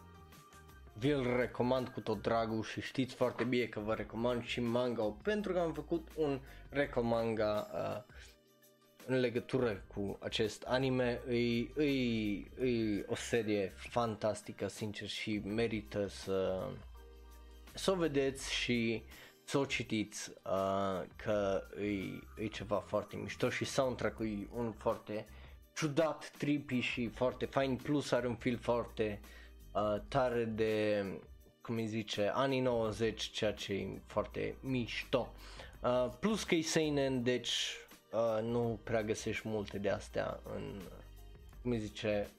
[0.93, 5.53] vi-l recomand cu tot dragul și știți foarte bine că vă recomand și manga pentru
[5.53, 8.15] că am făcut un recomanga uh,
[9.07, 11.21] în legătură cu acest anime.
[11.29, 11.89] E, e,
[12.69, 16.69] e o serie fantastică, sincer, și merită să,
[17.75, 19.03] să o vedeți și
[19.45, 25.27] să o citiți uh, că e, e ceva foarte mișto și soundtrack-ul e un foarte
[25.75, 29.21] ciudat, trippy și foarte fain, plus are un feel foarte
[29.73, 31.05] uh, tare de,
[31.61, 35.33] cum îi zice, anii 90, ceea ce e foarte mișto.
[35.83, 37.77] Uh, plus că e seinen, deci
[38.13, 40.81] uh, nu prea găsești multe de astea în,
[41.63, 42.31] cum îi zice,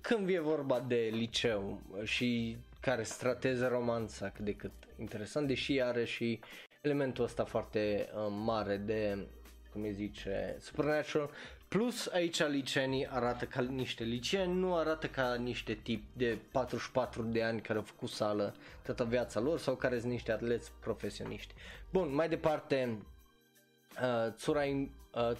[0.00, 6.04] când e vorba de liceu și care strateze romanța cât de cât interesant, deși are
[6.04, 6.40] și
[6.80, 9.26] elementul ăsta foarte uh, mare de,
[9.72, 11.30] cum îi zice, supernatural,
[11.68, 17.42] Plus aici licenii arată ca niște liceeni, nu arată ca niște tip de 44 de
[17.42, 21.54] ani care au făcut sală toată viața lor sau care sunt niște atleți profesioniști.
[21.90, 22.98] Bun, mai departe,
[24.02, 25.36] uh, Tsurai, uh,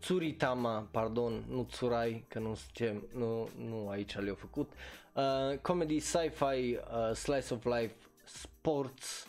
[0.00, 4.72] Tsuritama, pardon, nu Tsurai, că nu ce, nu, nu aici le-au făcut.
[5.12, 7.94] Uh, comedy, sci-fi, uh, slice of life,
[8.28, 9.26] sports.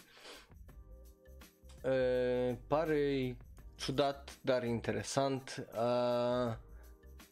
[1.83, 3.37] Uh, pare
[3.75, 5.67] ciudat, dar interesant.
[5.73, 6.55] Uh,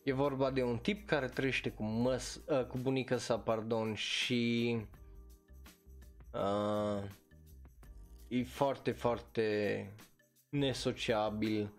[0.04, 4.78] e vorba de un tip care trăiește cu, măs, uh, cu bunica sa, pardon, și
[6.34, 7.04] uh,
[8.28, 9.88] e foarte, foarte
[10.50, 11.74] nesociabil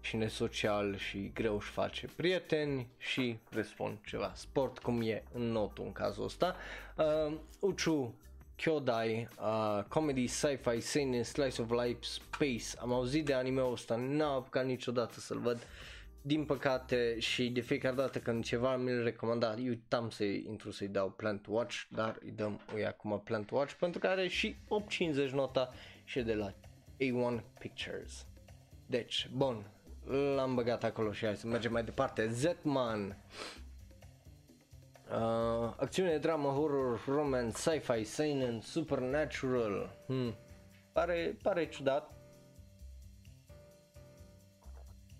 [0.00, 5.84] și nesocial și greu își face prieteni și răspund ceva sport cum e în notul
[5.84, 6.56] în cazul ăsta.
[6.96, 8.14] Uh, Uchu
[8.60, 12.78] Kyodai, uh, comedy, sci-fi, seinen, slice of life, space.
[12.78, 15.66] Am auzit de anime-ul ăsta, n-am apucat niciodată să-l văd.
[16.22, 20.88] Din păcate și de fiecare dată când ceva mi-l recomanda, eu uitam să intru să-i
[20.88, 25.30] dau Plant Watch, dar îi dăm ui acum Plant Watch pentru că are și 850
[25.30, 25.72] nota
[26.04, 26.54] și de la
[26.96, 28.26] A1 Pictures.
[28.86, 29.70] Deci, bun,
[30.36, 32.28] l-am băgat acolo și hai să mergem mai departe.
[32.28, 33.16] Zetman
[35.10, 39.96] Uh, acțiune, dramă, horror, romance, sci-fi, seinen, supernatural.
[40.06, 40.34] Hmm.
[40.92, 42.10] Pare, pare ciudat.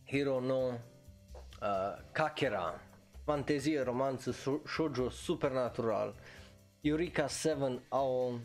[0.07, 2.81] Hero no uh, Kakera,
[3.24, 4.31] fantezie, romanță,
[4.66, 6.14] shoujo, supernatural.
[6.81, 8.40] Eureka 7 au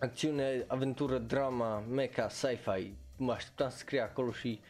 [0.00, 2.92] acțiune, aventură, drama, mecha, sci-fi.
[3.16, 4.60] Mă așteptam să scrie acolo și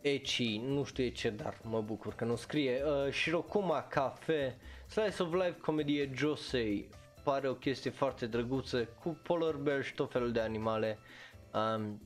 [0.00, 2.82] Eci, nu știu ce, dar mă bucur că nu scrie.
[2.82, 4.56] Uh, Shirokuma Cafe,
[4.86, 6.88] Slice of Life, comedie Josei,
[7.22, 10.98] pare o chestie foarte drăguță cu polar bear și tot felul de animale.
[11.52, 12.00] Um,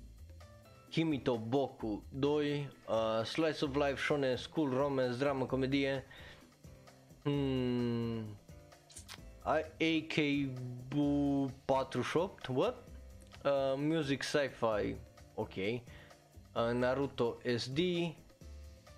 [0.91, 6.05] Kimito Boku 2, uh, Slice of Life, Shonen, School, Romance, Drama, Comedie.
[7.23, 8.37] Hmm,
[9.45, 10.15] AK
[11.65, 12.77] 48, what?
[13.45, 14.97] Uh, music Sci-Fi,
[15.35, 15.55] ok.
[16.55, 18.15] Uh, Naruto SD,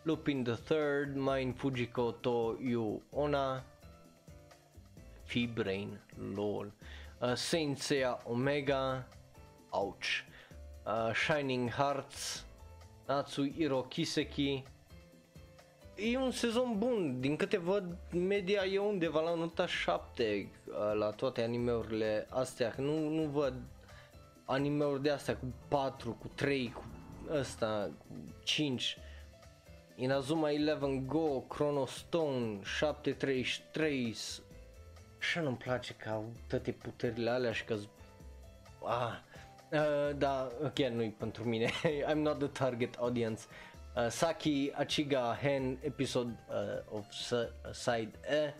[0.04, 3.62] Lupin the Third, Mind Fujiko to Yu Ona,
[5.28, 6.66] Fibrain, lol,
[7.22, 9.04] uh, Saint Seiya Omega,
[9.72, 10.24] ouch,
[10.86, 12.44] uh, Shining Hearts,
[13.08, 14.64] Natsu Iro Kiseki,
[15.96, 21.10] E un sezon bun, din câte văd media e undeva la nota 7 uh, la
[21.10, 23.54] toate animeurile astea, nu, nu văd
[24.44, 26.84] animeuri de astea cu 4, cu 3, cu
[27.30, 27.90] ăsta,
[28.42, 28.98] 5,
[29.96, 34.16] Inazuma 11 Go, Chrono Stone, 733,
[35.18, 37.76] așa nu-mi place că au toate puterile alea și că
[38.84, 39.18] ah,
[39.72, 41.70] uh, da, chiar nu-i pentru mine,
[42.10, 43.42] I'm not the target audience.
[43.96, 47.06] Uh, Saki Achiga Hen episode uh, of
[47.72, 48.54] Side E.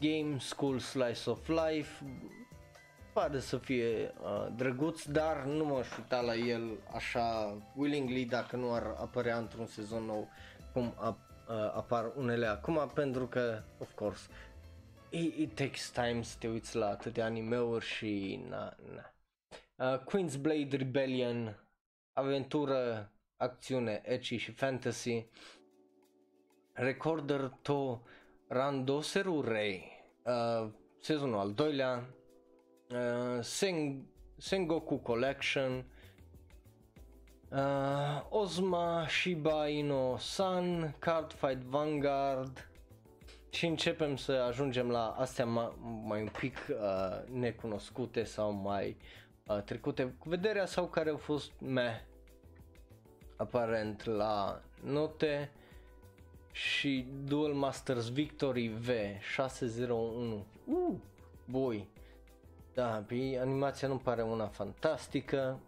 [0.00, 2.04] Game School Slice of Life
[3.18, 8.72] pare să fie uh, drăguț, dar nu m-aș uita la el așa willingly dacă nu
[8.72, 10.28] ar apărea într-un sezon nou
[10.72, 14.28] cum ap, uh, apar unele acum, pentru că, of course,
[15.10, 19.12] it, it takes time să te uiți la atâtea animeuri și na, na.
[19.92, 21.66] Uh, Queen's Blade Rebellion,
[22.12, 25.26] aventură, acțiune, ecchi și fantasy.
[26.72, 28.00] Recorder to
[28.48, 29.92] Randoseru Rei,
[30.24, 32.08] uh, sezonul al doilea,
[32.90, 35.84] uh, Sen- Sengoku Collection,
[37.50, 42.70] uh, Ozma Shiba Inu San, Cardfight Vanguard
[43.50, 45.72] și începem să ajungem la astea mai,
[46.04, 48.96] mai un pic uh, necunoscute sau mai
[49.46, 52.00] uh, trecute cu vederea sau care au fost meh
[53.36, 55.50] aparent la note
[56.52, 58.88] și Duel Masters Victory V
[59.34, 60.46] 601.
[60.64, 60.94] Uh,
[61.44, 61.88] boi.
[62.78, 65.58] Da, pe animația nu pare una fantastică.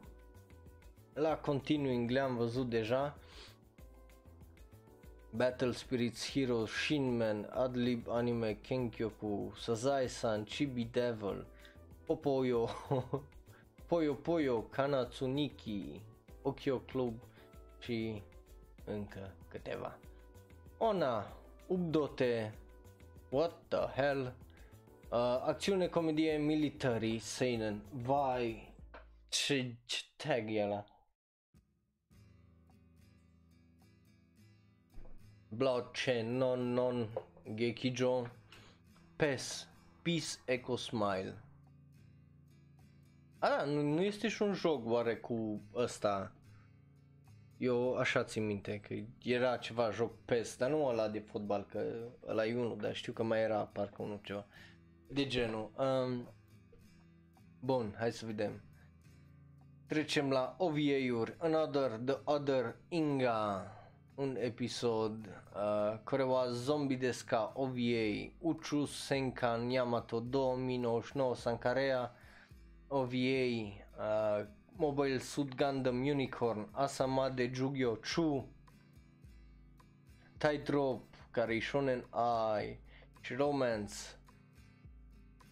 [1.14, 3.16] La Continuing le-am văzut deja.
[5.30, 11.46] Battle Spirits Hero, Shinman, Adlib Anime, Kenkyoku, Sazai-san, Chibi Devil,
[12.04, 12.68] Popoyo,
[13.88, 16.02] Poyo Poyo, Kanatsuniki,
[16.42, 17.14] Okyo Club
[17.78, 18.22] și
[18.84, 19.98] încă câteva.
[20.78, 22.54] Ona, Ubdote,
[23.30, 24.34] What the hell,
[25.10, 28.74] uh, acțiune, comedie, military, seinen, vai,
[29.28, 30.84] ce, ce tag e ăla?
[35.48, 37.08] Blockchain, non, non,
[37.54, 38.26] Gekijo,
[39.16, 39.68] PES,
[40.02, 41.42] Peace Echo Smile.
[43.38, 46.32] A, da, nu, nu este și un joc oare cu ăsta
[47.60, 52.08] eu așa țin minte că era ceva joc PES, dar nu ăla de fotbal, că
[52.26, 54.46] ăla e unul, dar știu că mai era parcă unul ceva
[55.12, 55.70] de genul.
[55.76, 56.28] Um,
[57.60, 58.62] bun, hai să vedem.
[59.86, 61.36] Trecem la OVA-uri.
[61.38, 63.72] Another, The Other Inga,
[64.14, 65.26] un episod.
[65.54, 72.14] Uh, Korewa Zombie Deska OVA, Uchu Senkan Yamato 2099 Sankarea
[72.88, 73.46] OVA,
[73.98, 74.46] uh,
[74.76, 78.48] Mobile Suit Gundam Unicorn, Asama de Jugyo Chu,
[80.38, 82.80] Tightrope, care e Shonen Ai
[83.20, 84.19] și Romance.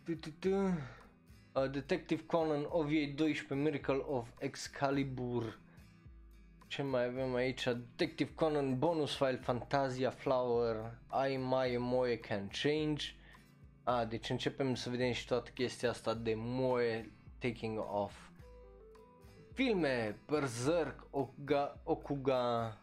[0.09, 5.59] Uh, Detective Conan OVA 12 Miracle of Excalibur.
[6.67, 7.65] Ce mai avem aici?
[7.65, 10.99] Detective Conan bonus file Fantasia Flower
[11.31, 13.05] I My Moe Can Change.
[13.85, 18.29] A, ah, deci începem să vedem și toată chestia asta de Moe taking off
[19.59, 22.77] filme, Berserk, Oga, Okuga,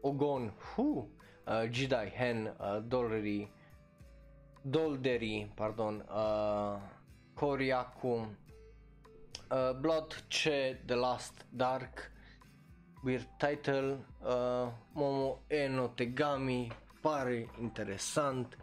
[0.00, 1.08] Ogon, Hu,
[1.46, 3.50] uh, Jedi, Hen, uh, Dollery,
[4.62, 6.80] Dolderi, pardon, uh,
[7.34, 12.10] Koriaku, uh, Blood Ce, The Last Dark,
[13.04, 16.70] Weird Title, uh, Momo Eno Tegami,
[17.00, 18.56] pare interesant,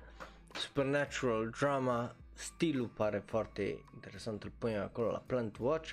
[0.53, 5.91] Supernatural Drama, stilul pare foarte interesant, îl pun acolo la Plant Watch,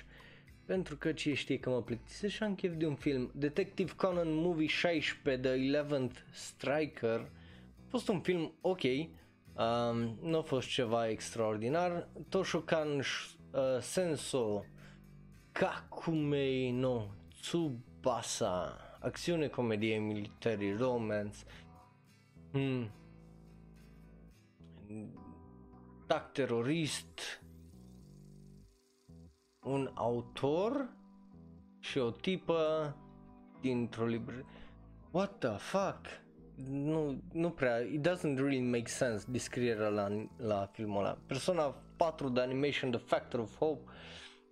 [0.65, 3.31] pentru că ce știe că mă plictisesc și am chef de un film.
[3.33, 8.81] Detective Conan Movie 16, The 11th Striker, a fost un film ok,
[9.57, 12.07] um, nu a fost ceva extraordinar.
[12.29, 13.03] Toshokan uh,
[13.79, 14.63] Senso
[15.51, 17.07] Kakumei no
[17.41, 21.37] Tsubasa, acțiune, comedie, military, romance,
[22.51, 22.91] hmm.
[26.07, 27.43] tac terorist,
[29.63, 30.89] un autor
[31.79, 32.95] și o tipă
[33.61, 34.45] dintr-o librărie.
[35.11, 36.05] What the fuck?
[36.65, 41.17] Nu, nu prea, it doesn't really make sense descrierea la, la filmul ăla.
[41.25, 43.91] Persona 4 de animation The Factor of Hope,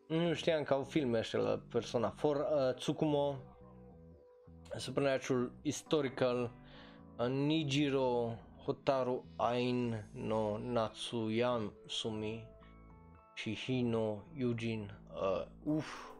[0.07, 3.37] nu știam că au filme așa la Persona 4, uh, Tsukumo,
[4.75, 6.51] Supernatural Historical,
[7.17, 12.47] uh, Nijiro Hotaru Ain no Natsuyasumi
[13.33, 16.14] și Hino Yujin Uh, uf.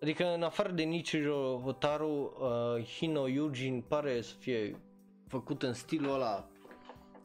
[0.00, 4.76] Adică în afară de Nichiro Hotaru, uh, Hino Yujin pare să fie
[5.28, 6.48] făcut în stilul ăla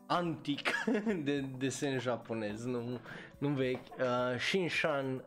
[0.08, 0.70] antic
[1.24, 3.00] de desen japonez, nu,
[3.38, 3.88] nu vechi.
[4.00, 5.24] Uh, Shinshan,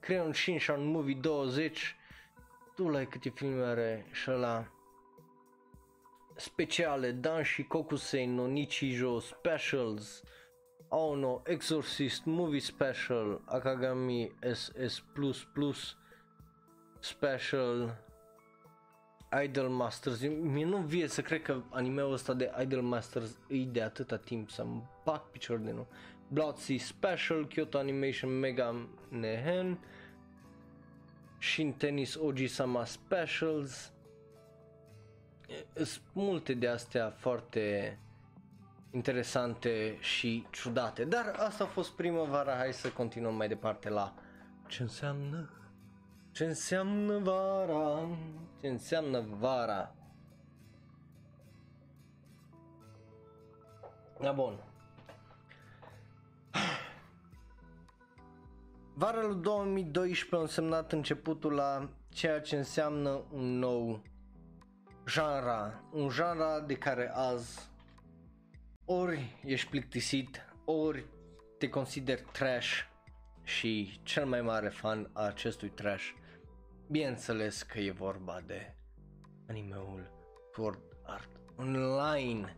[0.00, 1.96] Crayon Shinshan Movie 20,
[2.74, 4.72] tu la câte filme are și ăla
[6.36, 10.22] speciale, Danshi Kokusei no Nichijo Specials,
[10.88, 15.02] Oh no, Exorcist Movie Special, Akagami SS++,
[17.02, 17.96] Special,
[19.44, 20.20] Idol Masters.
[20.28, 24.50] Mie nu vie să cred că animeul ăsta de Idol Masters e de atâta timp
[24.50, 25.86] să-mi bag picior de nu.
[26.28, 29.78] Bloodsea Special, Kyoto Animation Mega Nehen,
[31.38, 33.92] Shin Tennis Oji-sama Specials.
[35.74, 37.98] Sunt multe de astea foarte
[38.90, 41.04] interesante și ciudate.
[41.04, 44.14] Dar asta a fost primăvara, hai să continuăm mai departe la
[44.66, 45.50] ce înseamnă
[46.32, 48.08] Ce înseamnă vara?
[48.60, 49.94] Ce înseamnă vara?
[54.20, 54.58] Da, bun.
[58.94, 64.02] Vara lui 2012 a însemnat începutul la ceea ce înseamnă un nou
[65.06, 67.70] genre, un genre de care azi
[68.84, 71.06] ori ești plictisit, ori
[71.58, 72.80] te consider trash
[73.42, 76.10] și cel mai mare fan a acestui trash.
[76.92, 78.74] Bineînțeles că e vorba de
[79.48, 80.10] animeul
[80.52, 82.56] Sword Art Online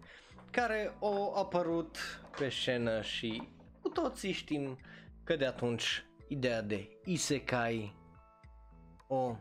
[0.51, 1.97] care a apărut
[2.39, 3.49] pe scenă și
[3.80, 4.78] cu toții știm
[5.24, 7.97] că de atunci ideea de isekai
[9.09, 9.37] o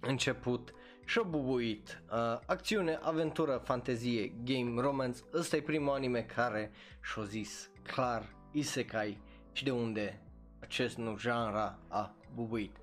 [0.00, 0.74] început
[1.04, 2.02] și-a bubuit.
[2.10, 6.70] Uh, acțiune, aventură, fantezie, game, romance, ăsta e primul anime care
[7.02, 9.20] și-a zis clar isekai
[9.52, 10.22] și de unde
[10.60, 12.76] acest nou genre a bubuit.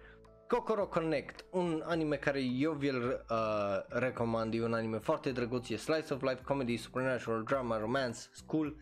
[0.52, 3.38] Kokoro Connect, un anime care eu vi-l uh,
[3.88, 8.76] recomand, e un anime foarte drăguț, e slice of life, comedy, supernatural, drama, romance, school.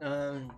[0.00, 0.52] Uh,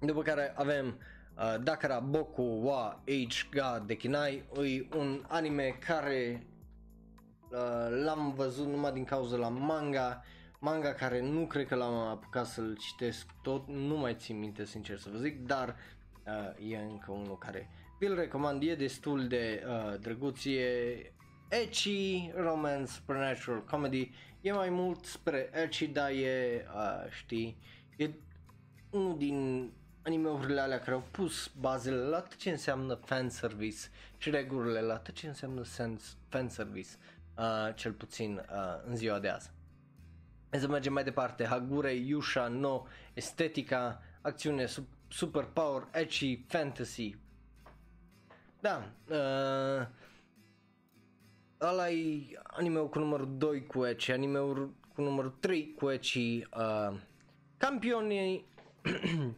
[0.00, 6.46] după care avem uh, Dakara Boku wa Age Ga Dekinai, e un anime care
[7.50, 10.22] uh, l-am văzut numai din cauza la manga,
[10.58, 14.98] manga care nu cred că l-am apucat să-l citesc tot, nu mai țin minte sincer
[14.98, 15.76] să vă zic, dar
[16.26, 17.70] uh, e încă unul care
[18.00, 21.12] vi-l recomand, e destul de uh, drăguț, e
[21.48, 27.56] ecchi, romance, supernatural, comedy, e mai mult spre ecchi, dar e, uh, știi,
[27.96, 28.10] e
[28.90, 29.70] unul din
[30.02, 33.78] animeurile alea care au pus bazele la tot ce înseamnă fanservice
[34.16, 35.62] și regulile la tot ce înseamnă
[36.28, 36.90] fanservice,
[37.36, 39.50] uh, cel puțin uh, în ziua de azi.
[40.50, 42.82] Să mergem mai departe, Hagure, Yusha, No,
[43.14, 44.66] estetica, acțiune,
[45.08, 47.16] super power, ecchi, fantasy,
[48.60, 49.86] da, uh,
[51.60, 56.96] ăla e anime cu numărul 2 cu Eci, anime-ul cu numărul 3 cu Eci, uh,
[57.56, 58.46] campionii,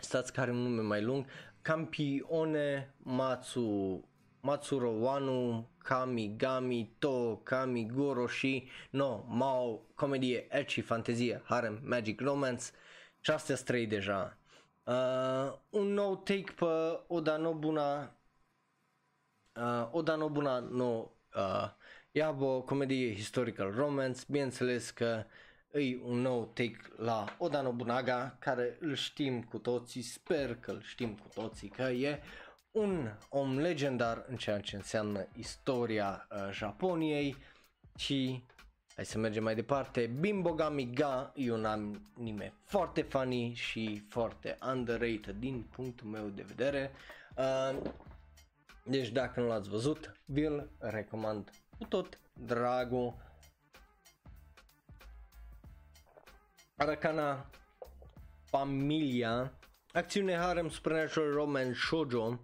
[0.00, 1.26] stați care un nume mai lung,
[1.62, 4.04] Campione Matsu,
[4.40, 12.64] Matsuro Wanu, Kamigami, To, Kami, Goroshi, No, Mao, comedie, ecchi, fantezie, harem, magic, romance
[13.20, 14.36] și astea trei deja.
[14.84, 18.16] Uh, un nou take pe Oda Nobuna
[19.56, 21.68] Uh, Oda Nobunaga no uh,
[22.12, 25.24] Yabo, comedie historical romance, bineînțeles că
[25.72, 30.80] e un nou take la Oda Nobunaga care îl știm cu toții, sper că îl
[30.82, 32.20] știm cu toții că e
[32.70, 37.36] un om legendar în ceea ce înseamnă istoria uh, Japoniei.
[37.96, 38.42] Și
[38.94, 45.36] hai să mergem mai departe, Bimbogami Ga e un anime foarte funny și foarte underrated
[45.38, 46.90] din punctul meu de vedere.
[47.36, 47.90] Uh,
[48.84, 53.14] deci dacă nu l-ați văzut, vi-l recomand cu tot dragul.
[56.76, 57.46] Aracana
[58.44, 59.52] Familia
[59.92, 62.40] Acțiune Harem Supernatural Romance Shoujo.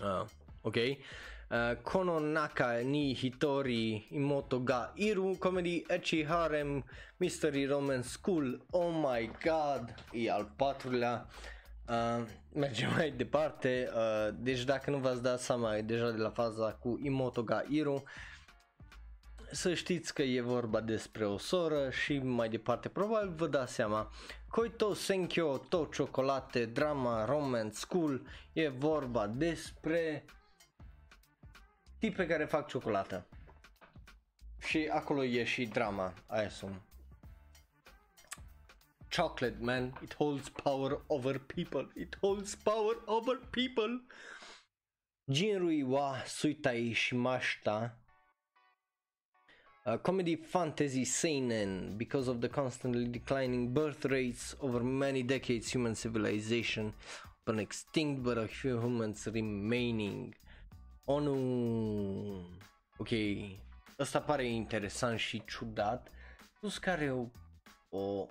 [0.00, 0.24] Uh,
[0.64, 0.76] Ok.
[0.76, 6.84] Uh, Kononaka ni Hitori Imoto ga Iru Comedy Echi Harem
[7.16, 8.64] Mystery Romance School.
[8.70, 11.26] Oh my god E al patrulea
[11.88, 16.72] Uh, mergem mai departe, uh, deci dacă nu v-ați dat seama deja de la faza
[16.72, 18.02] cu Imoto ga Iru,
[19.50, 24.10] să știți că e vorba despre o soră și mai departe probabil vă dați seama.
[24.48, 30.24] Koito Senkyo To Chocolate Drama Romance School e vorba despre
[31.98, 33.26] tipe care fac ciocolată.
[34.58, 36.82] Și acolo e și drama, aia sunt
[39.14, 39.92] chocolate, man.
[40.02, 41.86] It holds power over people.
[41.94, 44.00] It holds power over people.
[45.30, 47.92] Jinrui wa Suitai Shimashita
[49.86, 55.94] uh, comedy fantasy seinen because of the constantly declining birth rates over many decades human
[55.94, 56.92] civilization
[57.46, 60.34] been extinct but a few humans remaining
[61.06, 61.36] ONU
[62.98, 63.12] ok
[63.98, 66.08] asta pare interesant și ciudat
[66.60, 67.26] plus care o,
[67.90, 68.26] o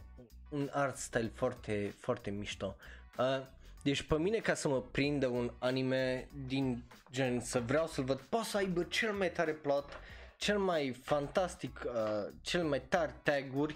[0.53, 2.75] un art style foarte, foarte mișto.
[3.17, 3.45] Uh,
[3.83, 8.19] deci pe mine ca să mă prindă un anime din gen să vreau să-l văd,
[8.19, 9.89] poate să aibă cel mai tare plot,
[10.37, 13.75] cel mai fantastic, uh, cel mai tare taguri,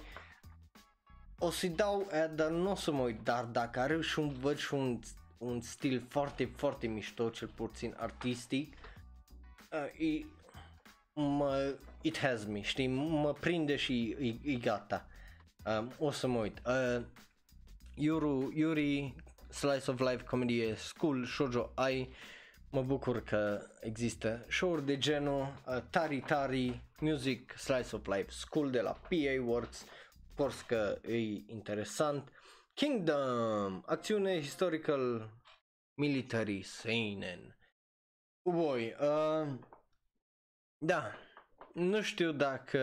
[1.39, 4.29] o să-i dau, uh, dar nu o să mă uit, dar dacă are și un,
[4.29, 4.99] văd și un,
[5.37, 8.77] un stil foarte, foarte mișto, cel puțin artistic,
[9.71, 10.25] uh, e,
[11.13, 15.07] mă, it has me, știi, mă prinde și e, e gata.
[15.67, 16.61] Um, o să mă uit.
[16.65, 17.05] Uh,
[17.95, 19.15] Yuru, Yuri,
[19.49, 22.13] Slice of Life, comedie, School, Shoujo Ai,
[22.71, 28.71] mă bucur că există show-uri de genul uh, Tari Tari, Music, Slice of Life, School
[28.71, 29.85] de la PA Works,
[30.35, 32.31] course că e interesant.
[32.73, 35.29] Kingdom, acțiune historical
[35.93, 37.57] military seinen.
[38.41, 39.47] Voi, uh,
[40.77, 41.13] da,
[41.73, 42.79] nu știu dacă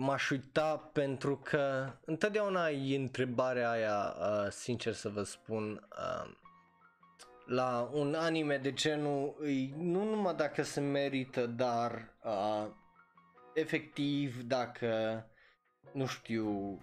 [0.00, 6.30] m-aș uita pentru că întotdeauna e întrebarea aia, uh, sincer să vă spun, uh,
[7.46, 9.36] la un anime de genul,
[9.76, 12.66] nu numai dacă se merită, dar uh,
[13.54, 15.24] efectiv dacă,
[15.92, 16.78] nu știu,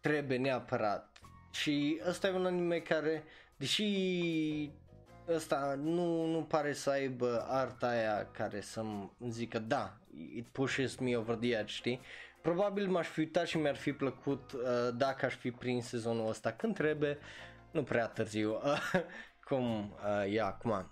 [0.00, 1.18] trebuie neapărat.
[1.50, 3.24] Și ăsta e un anime care,
[3.56, 3.84] deși
[5.28, 10.00] ăsta nu, nu pare să aibă arta aia care să-mi zică da,
[10.34, 12.00] it pushes me over the edge, știi?
[12.42, 14.60] Probabil m-aș fi uitat și mi-ar fi plăcut uh,
[14.94, 17.18] dacă aș fi prins sezonul ăsta când trebuie,
[17.70, 18.92] nu prea târziu, uh,
[19.48, 20.90] cum uh, e acum.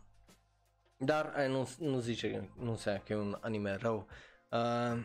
[0.96, 4.06] Dar uh, nu, nu zice, nu înseamnă că e un anime rău.
[4.50, 4.98] Uh,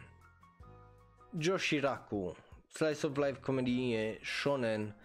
[1.38, 2.36] Joshiraku,
[2.68, 4.96] Slice of Life comedie shonen,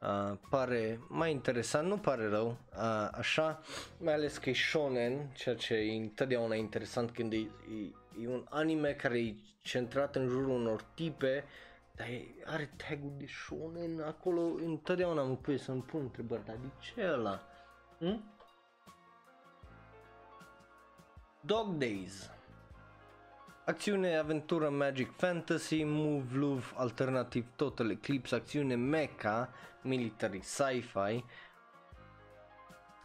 [0.00, 3.60] uh, pare mai interesant, nu pare rău, uh, așa,
[3.98, 7.48] mai ales că e shonen, ceea ce e întotdeauna interesant când e, e,
[8.22, 11.44] e un anime care e centrat în jurul unor tipe,
[11.96, 16.68] dar e, are tagul de shonen acolo, întotdeauna mă pui să-mi pun întrebări, dar de
[16.80, 17.42] ce ăla?
[17.98, 18.24] Hmm?
[21.40, 22.30] Dog Days
[23.68, 29.52] Acțiune, aventură, magic, fantasy, move, love, alternativ, total eclipse, acțiune, mecha,
[29.82, 31.24] military, sci-fi.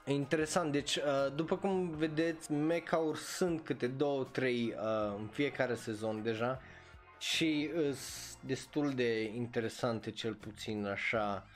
[0.06, 5.76] E interesant, deci uh, după cum vedeți, mecha-uri sunt câte două, trei uh, în fiecare
[5.76, 6.62] sezon deja
[7.20, 11.48] și sunt destul de interesante cel puțin așa,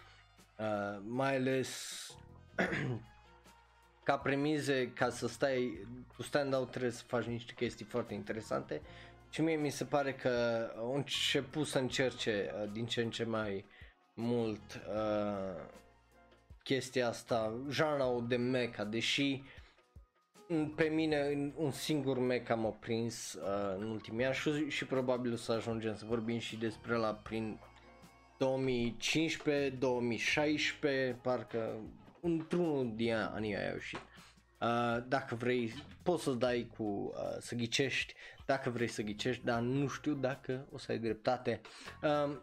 [0.55, 2.11] uh, mai ales
[4.03, 8.81] ca premize, ca să stai, tu stand-out trebuie să faci niște chestii foarte interesante
[9.29, 13.23] și mie mi se pare că au început să încerce uh, din ce în ce
[13.23, 13.65] mai
[14.13, 15.63] mult uh,
[16.67, 19.41] chestia asta, genre de mecha, deși
[20.75, 25.35] pe mine un singur mecha m-a prins uh, în ultimii ani și, și probabil o
[25.35, 27.59] să ajungem să vorbim și despre la prin
[28.37, 31.77] 2015, 2016, parcă
[32.21, 33.99] într-unul din anii aia ieșit.
[34.61, 38.13] Uh, dacă vrei, poți să dai cu uh, să ghicești,
[38.45, 41.61] dacă vrei să ghicești, dar nu știu dacă o să ai dreptate.
[42.03, 42.37] Uh,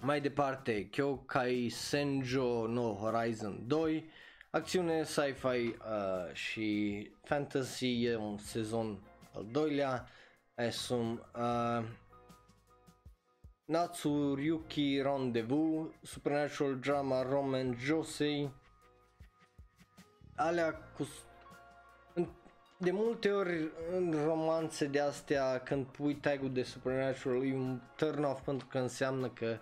[0.00, 4.10] mai departe, Kyokai Senjo no Horizon 2,
[4.50, 8.98] acțiune, sci-fi uh, și fantasy, e un sezon
[9.34, 10.08] al doilea,
[10.54, 11.84] asum uh,
[13.64, 18.50] Natsuryuki Rendezvous, Supernatural Drama Roman Josei,
[20.34, 21.08] alea cu
[22.80, 28.22] de multe ori în romanțe de astea când pui tag de supernatural e un turn
[28.22, 29.58] off pentru că înseamnă că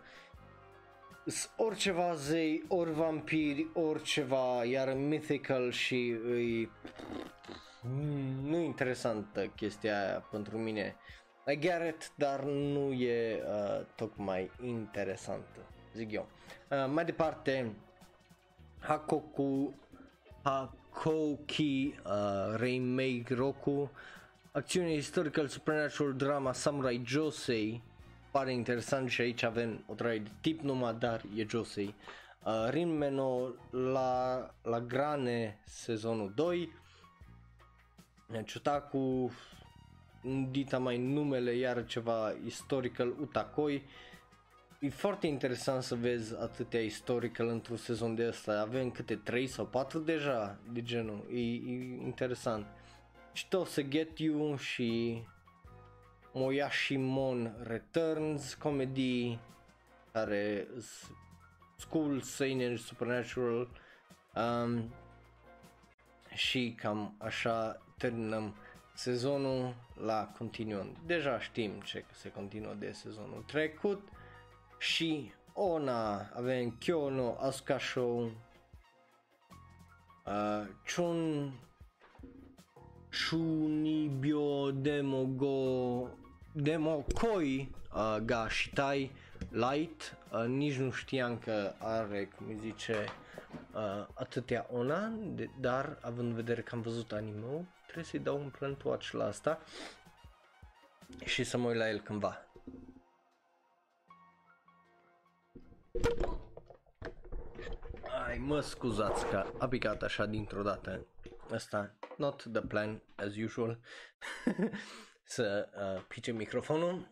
[1.57, 6.71] oriceva zei, ori vampiri, oriceva, iar mythical și îi...
[8.43, 10.97] nu interesantă chestia aia pentru mine.
[11.47, 15.61] I get it, dar nu e uh, tocmai interesantă,
[15.95, 16.29] zic eu.
[16.71, 17.75] Uh, mai departe,
[18.79, 19.75] Hakoku
[20.43, 23.91] Hakoki uh, Remake Roku
[24.53, 27.83] Acțiune historical supernatural drama Samurai Josei
[28.37, 31.95] Pare interesant și aici avem o traie de tip numai, dar e Josei
[32.45, 36.73] uh, Rinmeno la, la Grane sezonul 2
[38.53, 39.33] Chutaku
[40.51, 43.83] Dita mai numele iar ceva historical Utakoi
[44.81, 48.61] e foarte interesant să vezi atâtea historical într-un sezon de ăsta.
[48.61, 51.27] Avem câte 3 sau 4 deja de genul.
[51.33, 52.67] E, e interesant.
[53.33, 55.23] Și tot să Get You și
[56.37, 59.39] Moyashimon Returns, comedy
[60.13, 60.67] care
[61.77, 63.69] School, Seinen, Supernatural.
[64.35, 64.95] Um,
[66.35, 68.55] și cam așa terminăm
[68.95, 69.75] sezonul
[70.05, 70.97] la continuăm.
[71.07, 74.09] Deja știm ce se continuă de sezonul trecut.
[74.79, 78.31] Și ona avem Kyono, Asuka Show,
[80.27, 81.53] uh, Chun
[83.09, 86.09] Shunibyo Demogo
[86.59, 89.13] Demokoi uh, ga Shitai
[89.51, 93.05] Light uh, nici nu știam că are, cum îi zice,
[93.75, 98.37] uh, atâtea ona, de, dar având în vedere că am văzut anime trebuie să-i dau
[98.37, 99.61] un plant watch la asta
[101.25, 102.47] și să mă uit la el cândva.
[108.09, 111.07] Hai, mă scuzați că a picat așa dintr-o dată.
[111.53, 113.79] Asta, not the plan, as usual,
[115.27, 117.07] să uh, pice microfonul.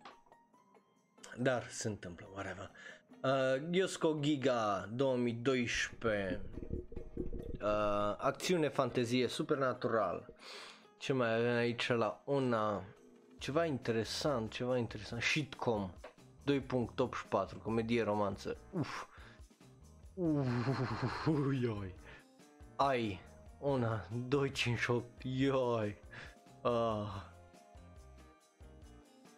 [1.36, 2.70] Dar se întâmplă, whatever.
[3.22, 6.40] Uh, Yosco Giga 2012
[7.60, 7.68] uh,
[8.18, 10.26] Acțiune, fantezie, supernatural.
[10.98, 12.84] Ce mai avem aici la una?
[13.38, 15.22] Ceva interesant, ceva interesant.
[15.22, 15.90] Shitcom
[16.52, 18.56] 2.84 Comedie romanță.
[18.70, 19.06] Uf.
[21.26, 21.94] Ui,
[22.76, 23.20] Ai.
[23.58, 25.96] Una 258 Ioi.
[26.62, 27.33] Ah.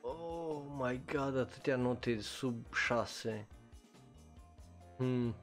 [0.09, 3.47] Oh my god, atâtea note sub 6
[4.97, 5.35] Hmm.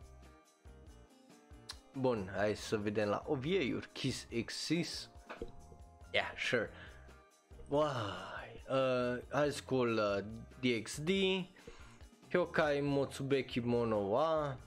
[1.93, 3.89] Bun, hai să vedem la OVA-uri.
[3.91, 5.09] Kiss Exis.
[6.14, 6.70] Yeah, sure.
[7.68, 8.61] Why?
[8.70, 10.24] Uh, high School uh,
[10.61, 11.09] DxD.
[12.30, 14.57] Hyokai Motsubeki Mono wa.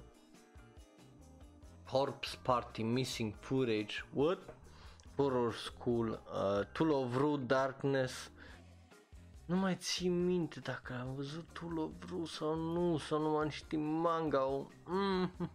[1.91, 4.05] Corpse Party Missing Footage.
[4.13, 4.39] What?
[5.17, 6.21] Horror School.
[6.33, 8.31] Uh, Tool of Rude Darkness.
[9.47, 13.49] Nu mai țin minte dacă am văzut Tool of Ru sau nu, sau nu am
[13.49, 14.41] citit manga
[14.85, 15.33] mm.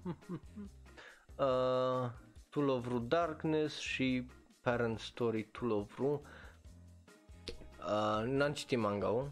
[1.38, 2.10] uh,
[2.50, 4.28] Tool of Ru Darkness și
[4.62, 6.22] Parent Story Tool of Ru.
[7.80, 9.32] Uh, n-am citit manga Nu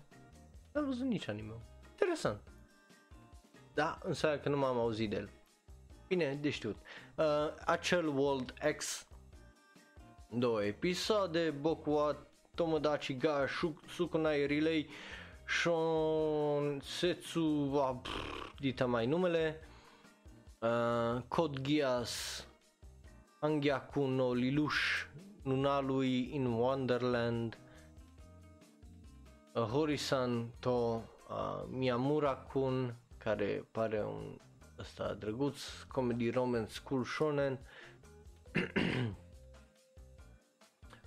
[0.73, 1.53] am văzut nici anime
[1.91, 2.41] Interesant.
[3.73, 5.29] Da, înseamnă că nu m-am auzit de el.
[6.07, 6.77] Bine, de știut.
[7.15, 7.25] Uh,
[7.65, 9.07] acel World X
[10.29, 12.28] două episoade, Boku wa
[12.59, 14.85] Tomodachi ga Sukunai Relay
[15.47, 17.95] Shon Setsu wa
[18.59, 19.55] dita mai numele
[20.61, 22.43] uh, Code Geass
[23.41, 25.05] Angyaku no Lilush
[25.45, 27.55] Nunalui in Wonderland
[29.55, 34.37] uh, Horisan to uh, Miyamura-kun care pare un
[34.79, 35.57] ăsta drăguț,
[35.87, 37.59] comedy romance school shonen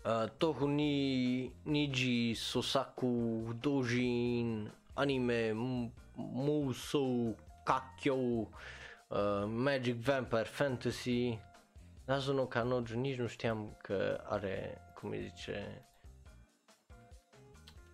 [0.05, 5.53] Uh, Tohu ni Niji Sosaku Dojin Anime
[6.17, 8.49] Musou Kakyo
[9.11, 11.39] uh, Magic Vampire Fantasy
[12.09, 15.85] Nazuno Kanojo nici nu știam că are, cum îi zice,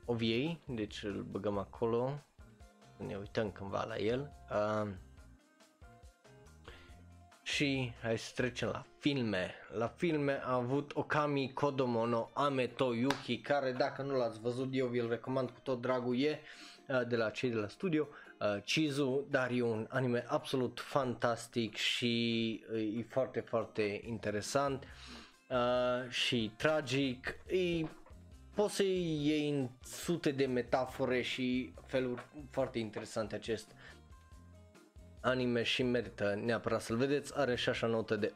[0.05, 2.21] OVA, deci îl băgăm acolo,
[2.97, 4.33] ne uităm cândva la el.
[4.51, 4.89] Uh,
[7.55, 9.55] și hai să trecem la filme.
[9.72, 14.68] La filme a avut Okami Kodomo no Ame to Yuki, care dacă nu l-ați văzut
[14.72, 16.40] eu vi-l recomand cu tot dragul, e
[16.88, 18.09] uh, de la cei de la studio.
[18.40, 24.84] Uh, Chizu, dar e un anime absolut fantastic și uh, e foarte, foarte interesant
[25.49, 27.36] uh, și tragic.
[27.46, 27.86] E,
[28.55, 33.72] poți să iei în sute de metafore și feluri foarte interesante acest
[35.21, 38.33] anime și merită neapărat să-l vedeți, are și așa notă de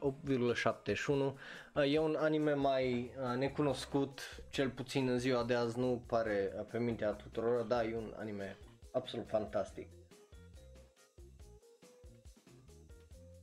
[1.75, 1.89] 8,71.
[1.91, 6.65] E un anime mai uh, necunoscut, cel puțin în ziua de azi nu pare uh,
[6.71, 8.57] pe mintea tuturor, dar e un anime
[8.91, 9.87] absolut fantastic.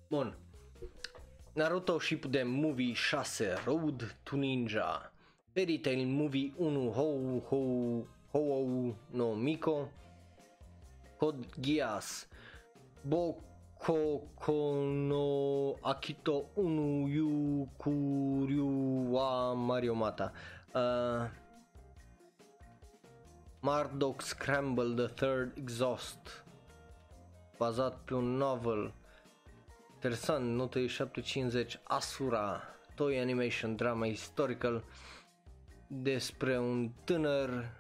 [0.09, 0.39] Bun.
[1.53, 5.13] Naruto Shippuden Movie 6 Road to Ninja
[5.53, 9.91] Fairy Tail Movie 1 Hou Hou Hou no Miko
[11.19, 12.29] Code Geass
[13.03, 20.33] Boko no Akito Unu Yu Kuryu wa Mario Mata.
[20.75, 21.27] Uh,
[23.63, 26.45] Marduk Scramble the Third Exhaust
[27.61, 28.93] bazat pe un novel
[29.95, 32.63] interesant, notă 750 Asura,
[32.95, 34.85] toy animation drama historical
[35.87, 37.79] despre un tânăr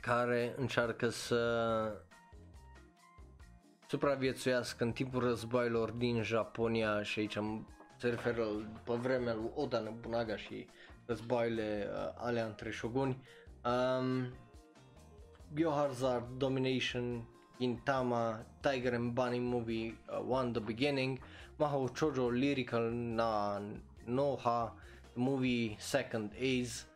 [0.00, 2.05] care încearcă să
[3.86, 7.38] supraviețuiască în timpul războaielor din Japonia și aici
[7.96, 8.44] se referă
[8.84, 10.66] pe vremea lui Oda Nobunaga și
[11.06, 13.22] războaiele uh, alea între shoguni.
[13.64, 14.34] Um,
[15.52, 17.28] Biohazard, Domination,
[17.58, 21.18] Gintama, Tiger and Bunny Movie uh, One The Beginning,
[21.56, 23.62] Mahou Chojo Lyrical Na
[24.04, 24.76] Noha
[25.14, 26.86] Movie Second Ace,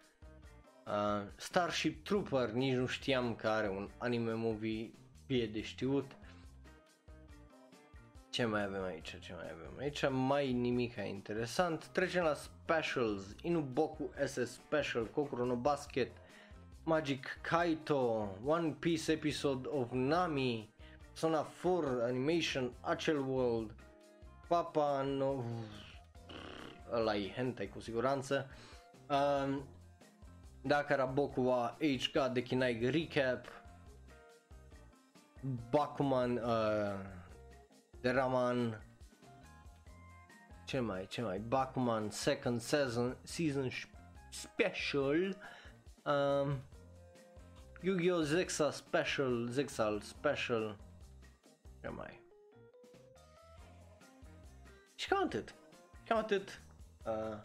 [0.87, 4.91] uh, Starship Trooper, nici nu știam că are un anime movie
[5.27, 6.17] fie de știut,
[8.31, 9.19] ce mai avem aici?
[9.19, 10.09] Ce mai avem aici?
[10.11, 11.87] Mai nimic interesant.
[11.87, 13.23] Trecem la specials.
[13.43, 16.11] Inuboku SS Special, Kokoro no Basket,
[16.85, 20.69] Magic Kaito, One Piece episode of Nami,
[21.07, 23.75] Persona 4 Animation, Acel World,
[24.49, 25.43] Papa no...
[26.93, 28.49] ăla e hentai cu siguranță.
[29.09, 29.65] Um,
[30.63, 33.47] dacă Raboku wa HK de Kinai Recap,
[35.71, 37.19] Bakuman uh,
[38.01, 38.83] de Raman,
[40.65, 43.71] ce mai, ce mai, Bakuman second season, season
[44.31, 45.37] special,
[46.05, 46.63] um,
[47.83, 48.23] Yu-Gi-Oh!
[48.23, 50.77] Zexa special, Zexal special,
[51.81, 52.21] ce mai.
[54.95, 55.55] Și cam atât,
[56.07, 56.61] cam atât,
[57.07, 57.37] uh,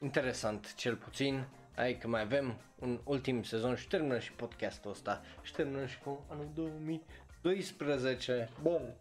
[0.00, 1.46] interesant cel puțin,
[1.76, 5.98] ai că mai avem un ultim sezon și termină și podcastul ăsta și termină și
[5.98, 8.48] cu anul 2012.
[8.62, 8.94] Bun.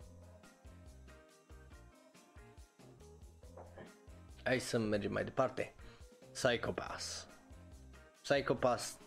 [4.44, 5.74] Hai să mergem mai departe.
[6.32, 7.28] Psychopass.
[8.22, 9.00] Psychopass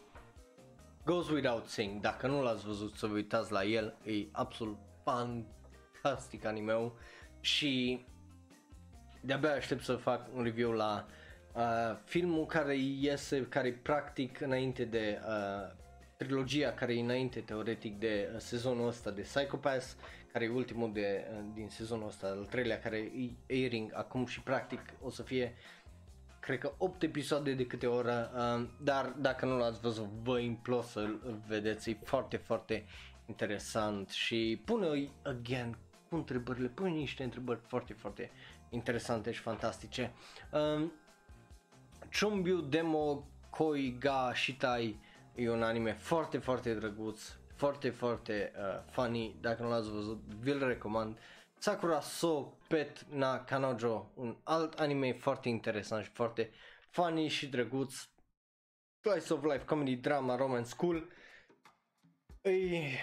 [1.04, 2.00] goes without saying.
[2.00, 6.98] Dacă nu l-ați văzut să vă uitați la el, e absolut fantastic animeu
[7.40, 8.04] și
[9.20, 11.06] de-abia aștept să fac un review la
[11.54, 15.76] uh, filmul care iese, care practic înainte de uh,
[16.16, 19.96] trilogia care e înainte teoretic de uh, sezonul ăsta de Psychopass,
[20.34, 24.40] care e ultimul de, uh, din sezonul ăsta, al treilea, care e airing acum și
[24.40, 25.54] practic o să fie
[26.40, 30.84] cred că 8 episoade de câte oră, uh, dar dacă nu l-ați văzut, vă implor
[30.84, 32.84] să-l vedeți, e foarte, foarte
[33.26, 35.76] interesant și pune again
[36.08, 38.30] cu întrebările, pune niște întrebări foarte, foarte
[38.70, 40.12] interesante și fantastice.
[40.52, 40.92] Um,
[42.20, 44.98] Chumbyu Demo Koi Ga Shitai
[45.34, 47.32] e un anime foarte, foarte drăguț,
[47.64, 51.18] foarte, foarte uh, funny, dacă nu l-ați văzut, vi-l recomand.
[51.58, 56.50] Sakura So Pet na Kanojo, un alt anime foarte interesant și foarte
[56.90, 57.94] funny și drăguț.
[59.00, 61.08] Slice of Life, comedy, drama, romance, school.
[62.42, 62.98] E, e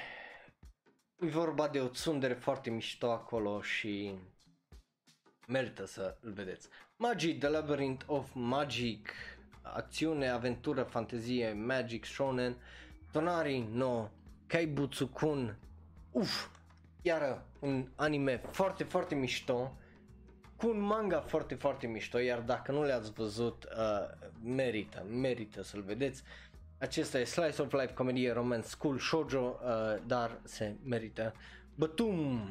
[1.20, 4.16] vorba de o tsundere foarte mișto acolo și
[5.48, 6.68] merită să îl vedeți.
[6.98, 9.10] Magi, The Labyrinth of Magic,
[9.62, 12.58] acțiune, aventură, fantezie, magic, shonen,
[13.12, 14.10] Tonari no
[14.52, 15.58] Kaibutsu-kun,
[16.12, 16.48] uf,
[17.02, 19.78] iară un anime foarte, foarte mișto,
[20.56, 25.82] cu un manga foarte, foarte mișto, iar dacă nu le-ați văzut, uh, merită, merită să-l
[25.82, 26.24] vedeți.
[26.78, 31.34] Acesta e Slice of Life, comedie, romance, school, shoujo, uh, dar se merită.
[31.76, 32.50] Bătum,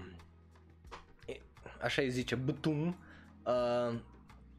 [1.81, 2.97] așa îi zice, Bătum,
[3.45, 3.99] uh,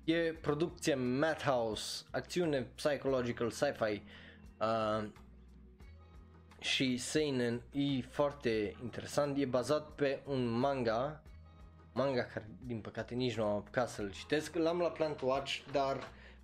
[0.04, 4.02] e producție Madhouse, acțiune psychological, sci-fi
[4.60, 5.10] uh,
[6.62, 11.22] și seinen, e foarte interesant, e bazat pe un manga,
[11.94, 15.58] manga care din păcate nici nu am apucat să-l citesc, l-am la plan to watch,
[15.72, 15.98] dar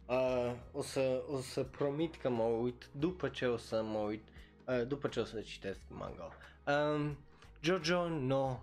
[0.05, 4.27] uh, o, să, o să promit că mă uit după ce o să mă uit,
[4.65, 6.29] uh, după ce o să citesc manga.
[6.67, 7.17] Um,
[7.61, 8.59] Jojo no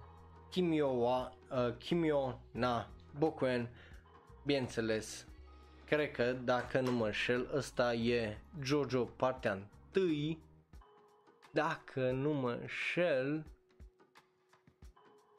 [0.51, 2.89] Kimio wa uh, Kimio na
[3.19, 3.69] Bokuen.
[4.45, 5.27] Bineînțeles,
[5.85, 10.39] cred că dacă nu mă înșel, ăsta e Jojo partea 1
[11.55, 13.47] dacă nu mă înșel,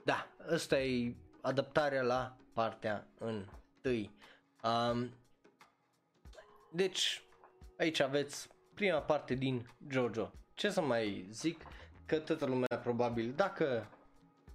[0.04, 3.46] da, ăsta e adaptarea la partea 1.
[4.64, 5.10] Um,
[6.72, 7.24] deci,
[7.78, 10.32] aici aveți prima parte din Jojo.
[10.54, 11.64] Ce să mai zic?
[12.06, 13.90] Că toată lumea probabil, dacă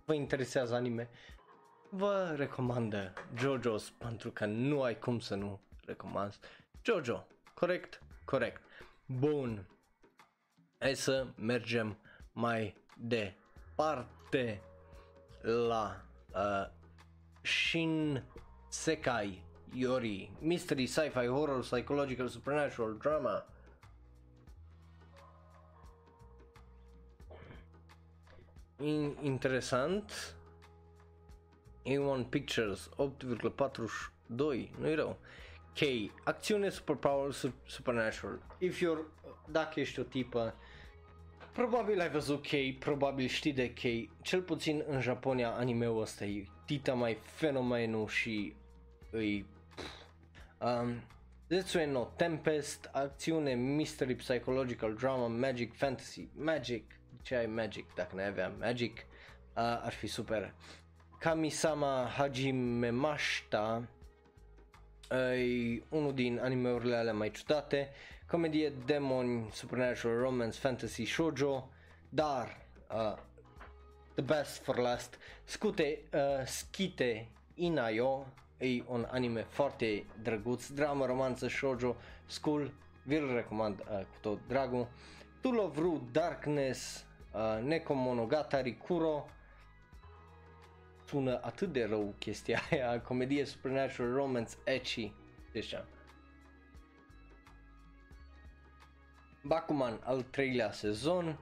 [0.04, 1.08] vă interesează anime,
[1.90, 6.38] vă recomandă JoJo's pentru că nu ai cum să nu recomand
[6.82, 7.26] JoJo.
[7.54, 8.02] Corect?
[8.24, 8.62] Corect.
[9.06, 9.66] Bun.
[10.82, 11.98] Hai să mergem
[12.32, 14.62] mai departe
[15.40, 16.04] la
[16.34, 16.66] uh,
[17.42, 18.24] Shin
[18.68, 23.46] Sekai Yori Mystery, Sci-Fi, Horror, Psychological, Supernatural, Drama
[28.76, 30.36] In- interesant
[31.86, 35.18] A1 Pictures 8,42, nu-i rău.
[35.74, 35.80] K.
[36.24, 37.32] Acțiune, superpower,
[37.66, 38.38] supernatural.
[38.58, 39.04] If you're,
[39.50, 40.54] dacă ești o tipă,
[41.66, 43.80] probabil ai văzut K, probabil știi de K.
[44.22, 48.54] Cel puțin în Japonia anime-ul ăsta e tita mai fenomenul și
[49.10, 49.46] îi...
[50.58, 51.02] Um,
[51.48, 56.84] Zetsue no Tempest, acțiune, mystery, psychological, drama, magic, fantasy, magic,
[57.22, 59.02] ce ai magic dacă n-ai avea magic, uh,
[59.56, 60.54] ar fi super.
[61.18, 63.88] Kamisama Hajime Mashita
[65.16, 67.90] e unul din animeurile alea mai ciudate,
[68.26, 71.68] comedie, demon, supernatural, romance, fantasy, shoujo,
[72.08, 72.56] dar
[72.90, 73.16] uh,
[74.14, 78.26] the best for last, Scute, uh, Skite Inayo
[78.58, 81.96] e un anime foarte drăguț, drama, romanță, shoujo,
[82.26, 84.88] school, vi-l recomand uh, cu tot dragul.
[85.40, 89.28] To Love Ru, Darkness, uh, Neko Monogatari, Kuro,
[91.10, 95.12] sună atât de rău chestia aia, comedie supernatural, romance, ecchi,
[95.52, 95.74] deci
[99.42, 101.38] Bakuman, al treilea sezon,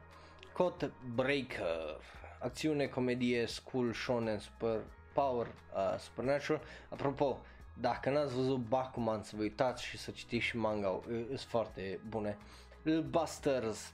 [0.52, 2.00] Code Breaker,
[2.40, 4.80] acțiune, comedie, school, shonen, super,
[5.12, 6.62] power, uh, supernatural.
[6.88, 7.40] Apropo,
[7.80, 12.36] dacă n-ați văzut Bakuman să vă uitați și să citiți și manga sunt foarte bune.
[12.82, 13.92] Little Busters,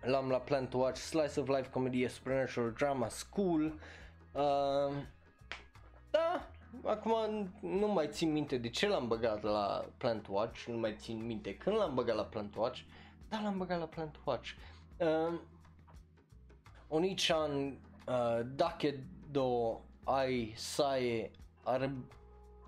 [0.00, 3.72] l-am la Plan to Watch, Slice of Life Comedy, Supernatural Drama, School.
[4.34, 4.94] Uh,
[6.10, 6.48] da,
[6.84, 7.12] acum
[7.60, 11.26] nu mai țin minte de ce l-am băgat la Plan to Watch, nu mai țin
[11.26, 12.80] minte când l-am băgat la Plan to Watch,
[13.28, 14.50] dar l-am băgat la Plan to Watch.
[14.98, 15.38] Uh,
[16.88, 21.30] Onichan uh, Dake do ai sae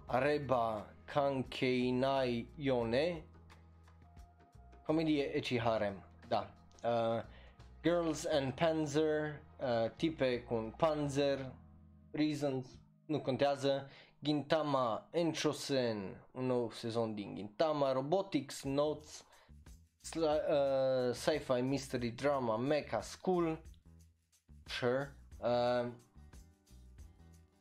[0.06, 3.22] areba kankeinai yone
[4.86, 6.50] comedie ecchi harem da
[6.84, 7.22] uh,
[7.82, 11.52] Girls and Panzer uh, tipe cu Panzer
[12.10, 13.88] Reasons nu contează
[14.22, 19.24] Gintama Enchosen un nou sezon din Gintama Robotics Notes
[20.16, 23.62] uh, Sci-Fi Mystery Drama Mecha School
[24.64, 25.92] Sure uh,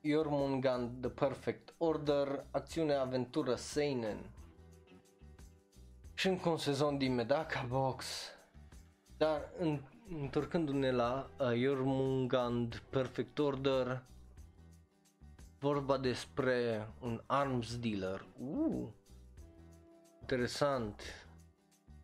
[0.01, 4.29] Jormungand The Perfect Order Acțiune Aventură Seinen.
[6.13, 8.05] Și încă un sezon din Medaka Box.
[9.17, 14.03] Dar în, întorcându-ne la uh, Jormungand Perfect Order
[15.59, 18.25] vorba despre un arms dealer.
[18.39, 18.87] Uh,
[20.21, 21.01] interesant.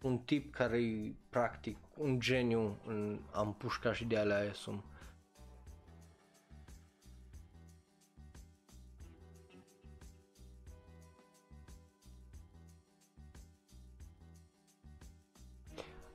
[0.02, 4.84] Un tip care e practic un geniu în am pușca și de alea sunt.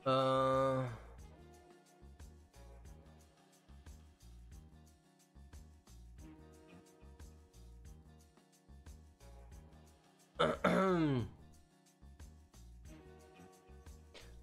[0.05, 1.06] Uh...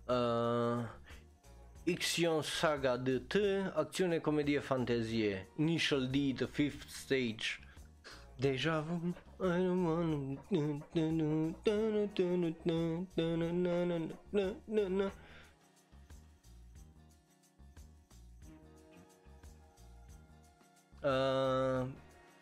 [0.07, 0.83] uh,
[1.85, 3.35] Ixion Saga de T,
[3.75, 7.59] acțiune, comedie, fantezie, Initial D, The Fifth Stage,
[8.39, 9.13] Deja vu,
[21.03, 21.85] uh,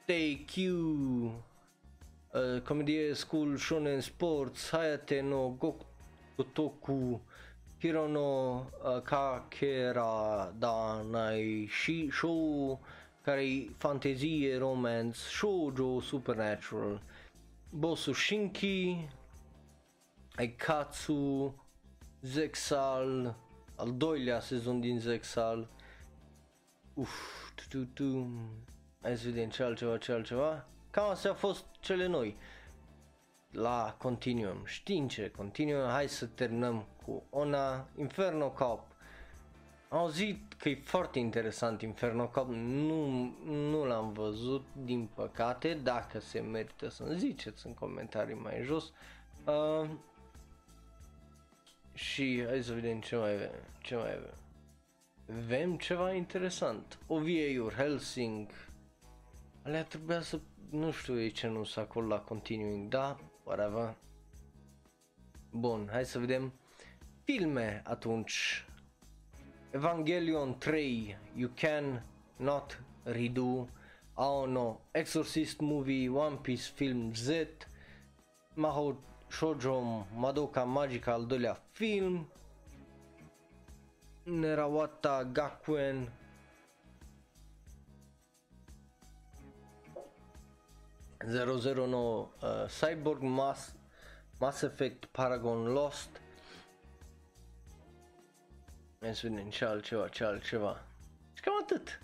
[0.06, 0.56] TQ,
[2.34, 5.58] uh, Comedie School Shonen Sports, Hayate no
[6.38, 7.20] Gotoku,
[7.80, 12.80] Hiro no uh, Kakera Danai Shi Show,
[13.24, 17.00] care e fantezie, romance, shoujo, supernatural,
[17.70, 19.08] Bosu Shinki,
[20.38, 21.54] Aikatsu,
[22.24, 23.36] Zexal,
[23.76, 25.68] al doilea sezon din Zexal,
[26.94, 28.28] uff, tu, tu,
[29.02, 30.66] hai să vedem ce altceva, ce altceva.
[30.92, 32.36] Cam astea au fost cele noi.
[33.52, 34.66] La Continuum.
[34.66, 38.88] Știm ce Continuum, hai să terminăm cu Ona Inferno Cop.
[39.90, 46.20] Am auzit că e foarte interesant Inferno Cop, nu, nu l-am văzut din păcate, dacă
[46.20, 48.92] se merită să-mi ziceți în comentarii mai jos.
[49.46, 49.90] Uh,
[51.94, 54.34] și hai să vedem ce mai avem, ce mai avem
[55.38, 56.98] avem ceva interesant.
[57.08, 58.48] OVA-uri, Helsing,
[59.64, 60.40] alea trebuia să,
[60.70, 63.96] nu știu ce nu s acolo la continuing, da, whatever.
[65.52, 66.54] Bun, hai să vedem
[67.24, 68.66] filme atunci.
[69.72, 72.06] Evangelion 3, You Can
[72.36, 73.68] Not Redo,
[74.14, 77.30] Aono, Exorcist Movie, One Piece Film Z,
[78.54, 78.96] Maho
[79.30, 82.28] Shoujo Madoka Magica al doilea film,
[84.24, 86.12] Nerawata Gakuen
[91.28, 93.76] Zero Zero No uh, Cyborg Mass
[94.38, 96.22] Mass Effect Paragon Lost.
[99.00, 100.86] Hai să vedem ce altceva, ce altceva.
[101.34, 102.02] Și cam atât.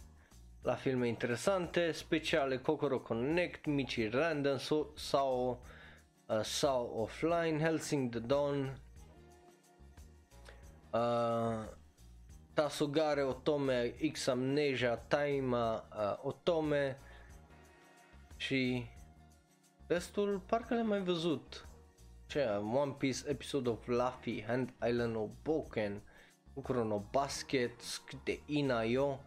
[0.61, 4.57] La filme interesante, speciale Kokoro Connect, Michi Random
[4.95, 5.63] sau
[6.25, 8.79] uh, Sao Offline, Helsing the Dawn
[10.91, 11.65] uh,
[12.53, 16.99] Tasugare Otome, X Amnesia, Taima uh, Otome
[18.35, 18.87] și
[19.87, 21.67] restul parcă le-am mai văzut.
[22.27, 26.01] Ce, One Piece Episode of Luffy, Hand Island of Boken,
[26.53, 27.71] Ukuro Basket,
[28.23, 29.19] de Inayo,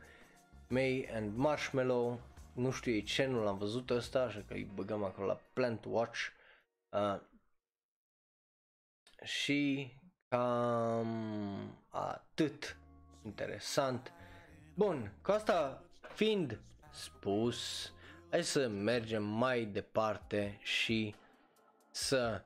[0.68, 2.20] May and Marshmallow,
[2.52, 5.84] nu știu ei ce, nu l-am văzut ăsta, așa că îi băgăm acolo la Plant
[5.88, 6.18] Watch.
[6.88, 7.20] Uh,
[9.22, 9.92] și
[10.28, 12.76] cam atât
[13.24, 14.12] interesant.
[14.74, 15.82] Bun, cu asta
[16.14, 16.58] fiind
[16.90, 17.92] spus,
[18.30, 21.14] hai să mergem mai departe și
[21.90, 22.42] să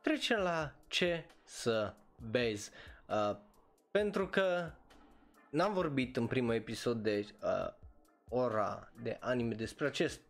[0.00, 1.94] trecem la ce să
[2.30, 2.70] vezi.
[3.08, 3.36] Uh,
[3.90, 4.70] pentru că
[5.50, 7.72] n-am vorbit în primul episod de uh,
[8.28, 10.20] ora de anime despre acest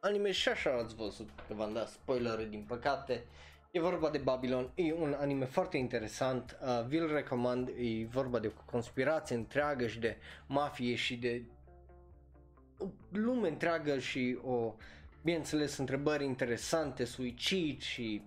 [0.00, 3.24] anime și așa ați văzut că v-am dat spoilere din păcate.
[3.70, 8.46] E vorba de Babylon, e un anime foarte interesant, uh, vi-l recomand, e vorba de
[8.46, 11.61] o conspirație întreagă și de mafie și de o
[13.12, 14.74] lume întreagă și o,
[15.22, 18.22] bineînțeles, întrebări interesante, suicid și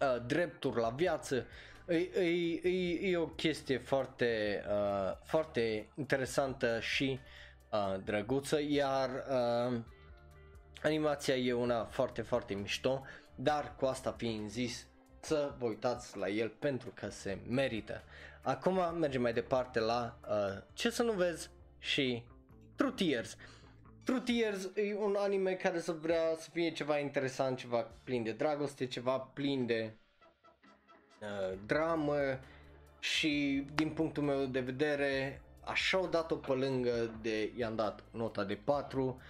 [0.00, 1.46] uh, drepturi la viață.
[1.88, 7.18] E, e, e, e o chestie foarte, uh, foarte interesantă și
[7.72, 9.80] uh, drăguță, iar uh,
[10.82, 13.02] animația e una foarte, foarte mișto,
[13.34, 14.86] dar cu asta fiind zis,
[15.20, 18.02] să vă uitați la el pentru că se merită.
[18.42, 22.24] Acum mergem mai departe la uh, ce să nu vezi și
[22.76, 23.36] True Tears.
[24.04, 28.32] True Tears e un anime care să vrea să fie ceva interesant, ceva plin de
[28.32, 29.94] dragoste, ceva plin de
[31.20, 32.16] uh, dramă
[32.98, 38.44] și din punctul meu de vedere așa o dat-o pe lângă de i-am dat nota
[38.44, 39.20] de 4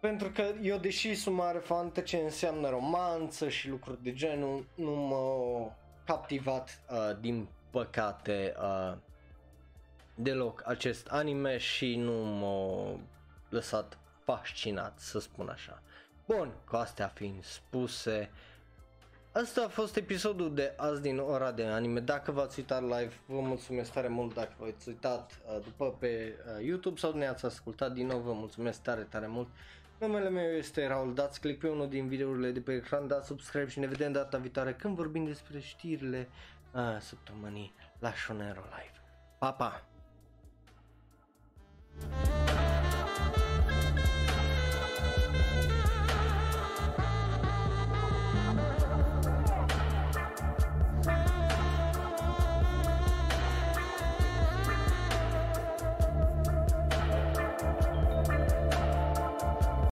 [0.00, 4.94] pentru că eu deși sunt mare fan ce înseamnă romanță și lucruri de genul nu
[4.94, 8.96] m-a captivat uh, din păcate uh,
[10.16, 12.98] deloc acest anime și nu m-a
[13.48, 15.82] lăsat fascinat, să spun așa.
[16.26, 18.30] Bun, cu astea fiind spuse,
[19.36, 22.00] Asta a fost episodul de azi din ora de anime.
[22.00, 26.64] Dacă v-ați uitat live, vă mulțumesc tare mult dacă v-ați uitat uh, după pe uh,
[26.64, 29.48] YouTube sau ne-ați ascultat din nou, vă mulțumesc tare, tare mult.
[29.98, 33.68] Numele meu este Raul, dați click pe unul din videourile de pe ecran, dați subscribe
[33.68, 36.28] și ne vedem data viitoare când vorbim despre știrile
[36.72, 39.00] uh, săptămânii la Shonero Live.
[39.38, 39.84] Pa, pa!
[42.00, 42.55] Thank you.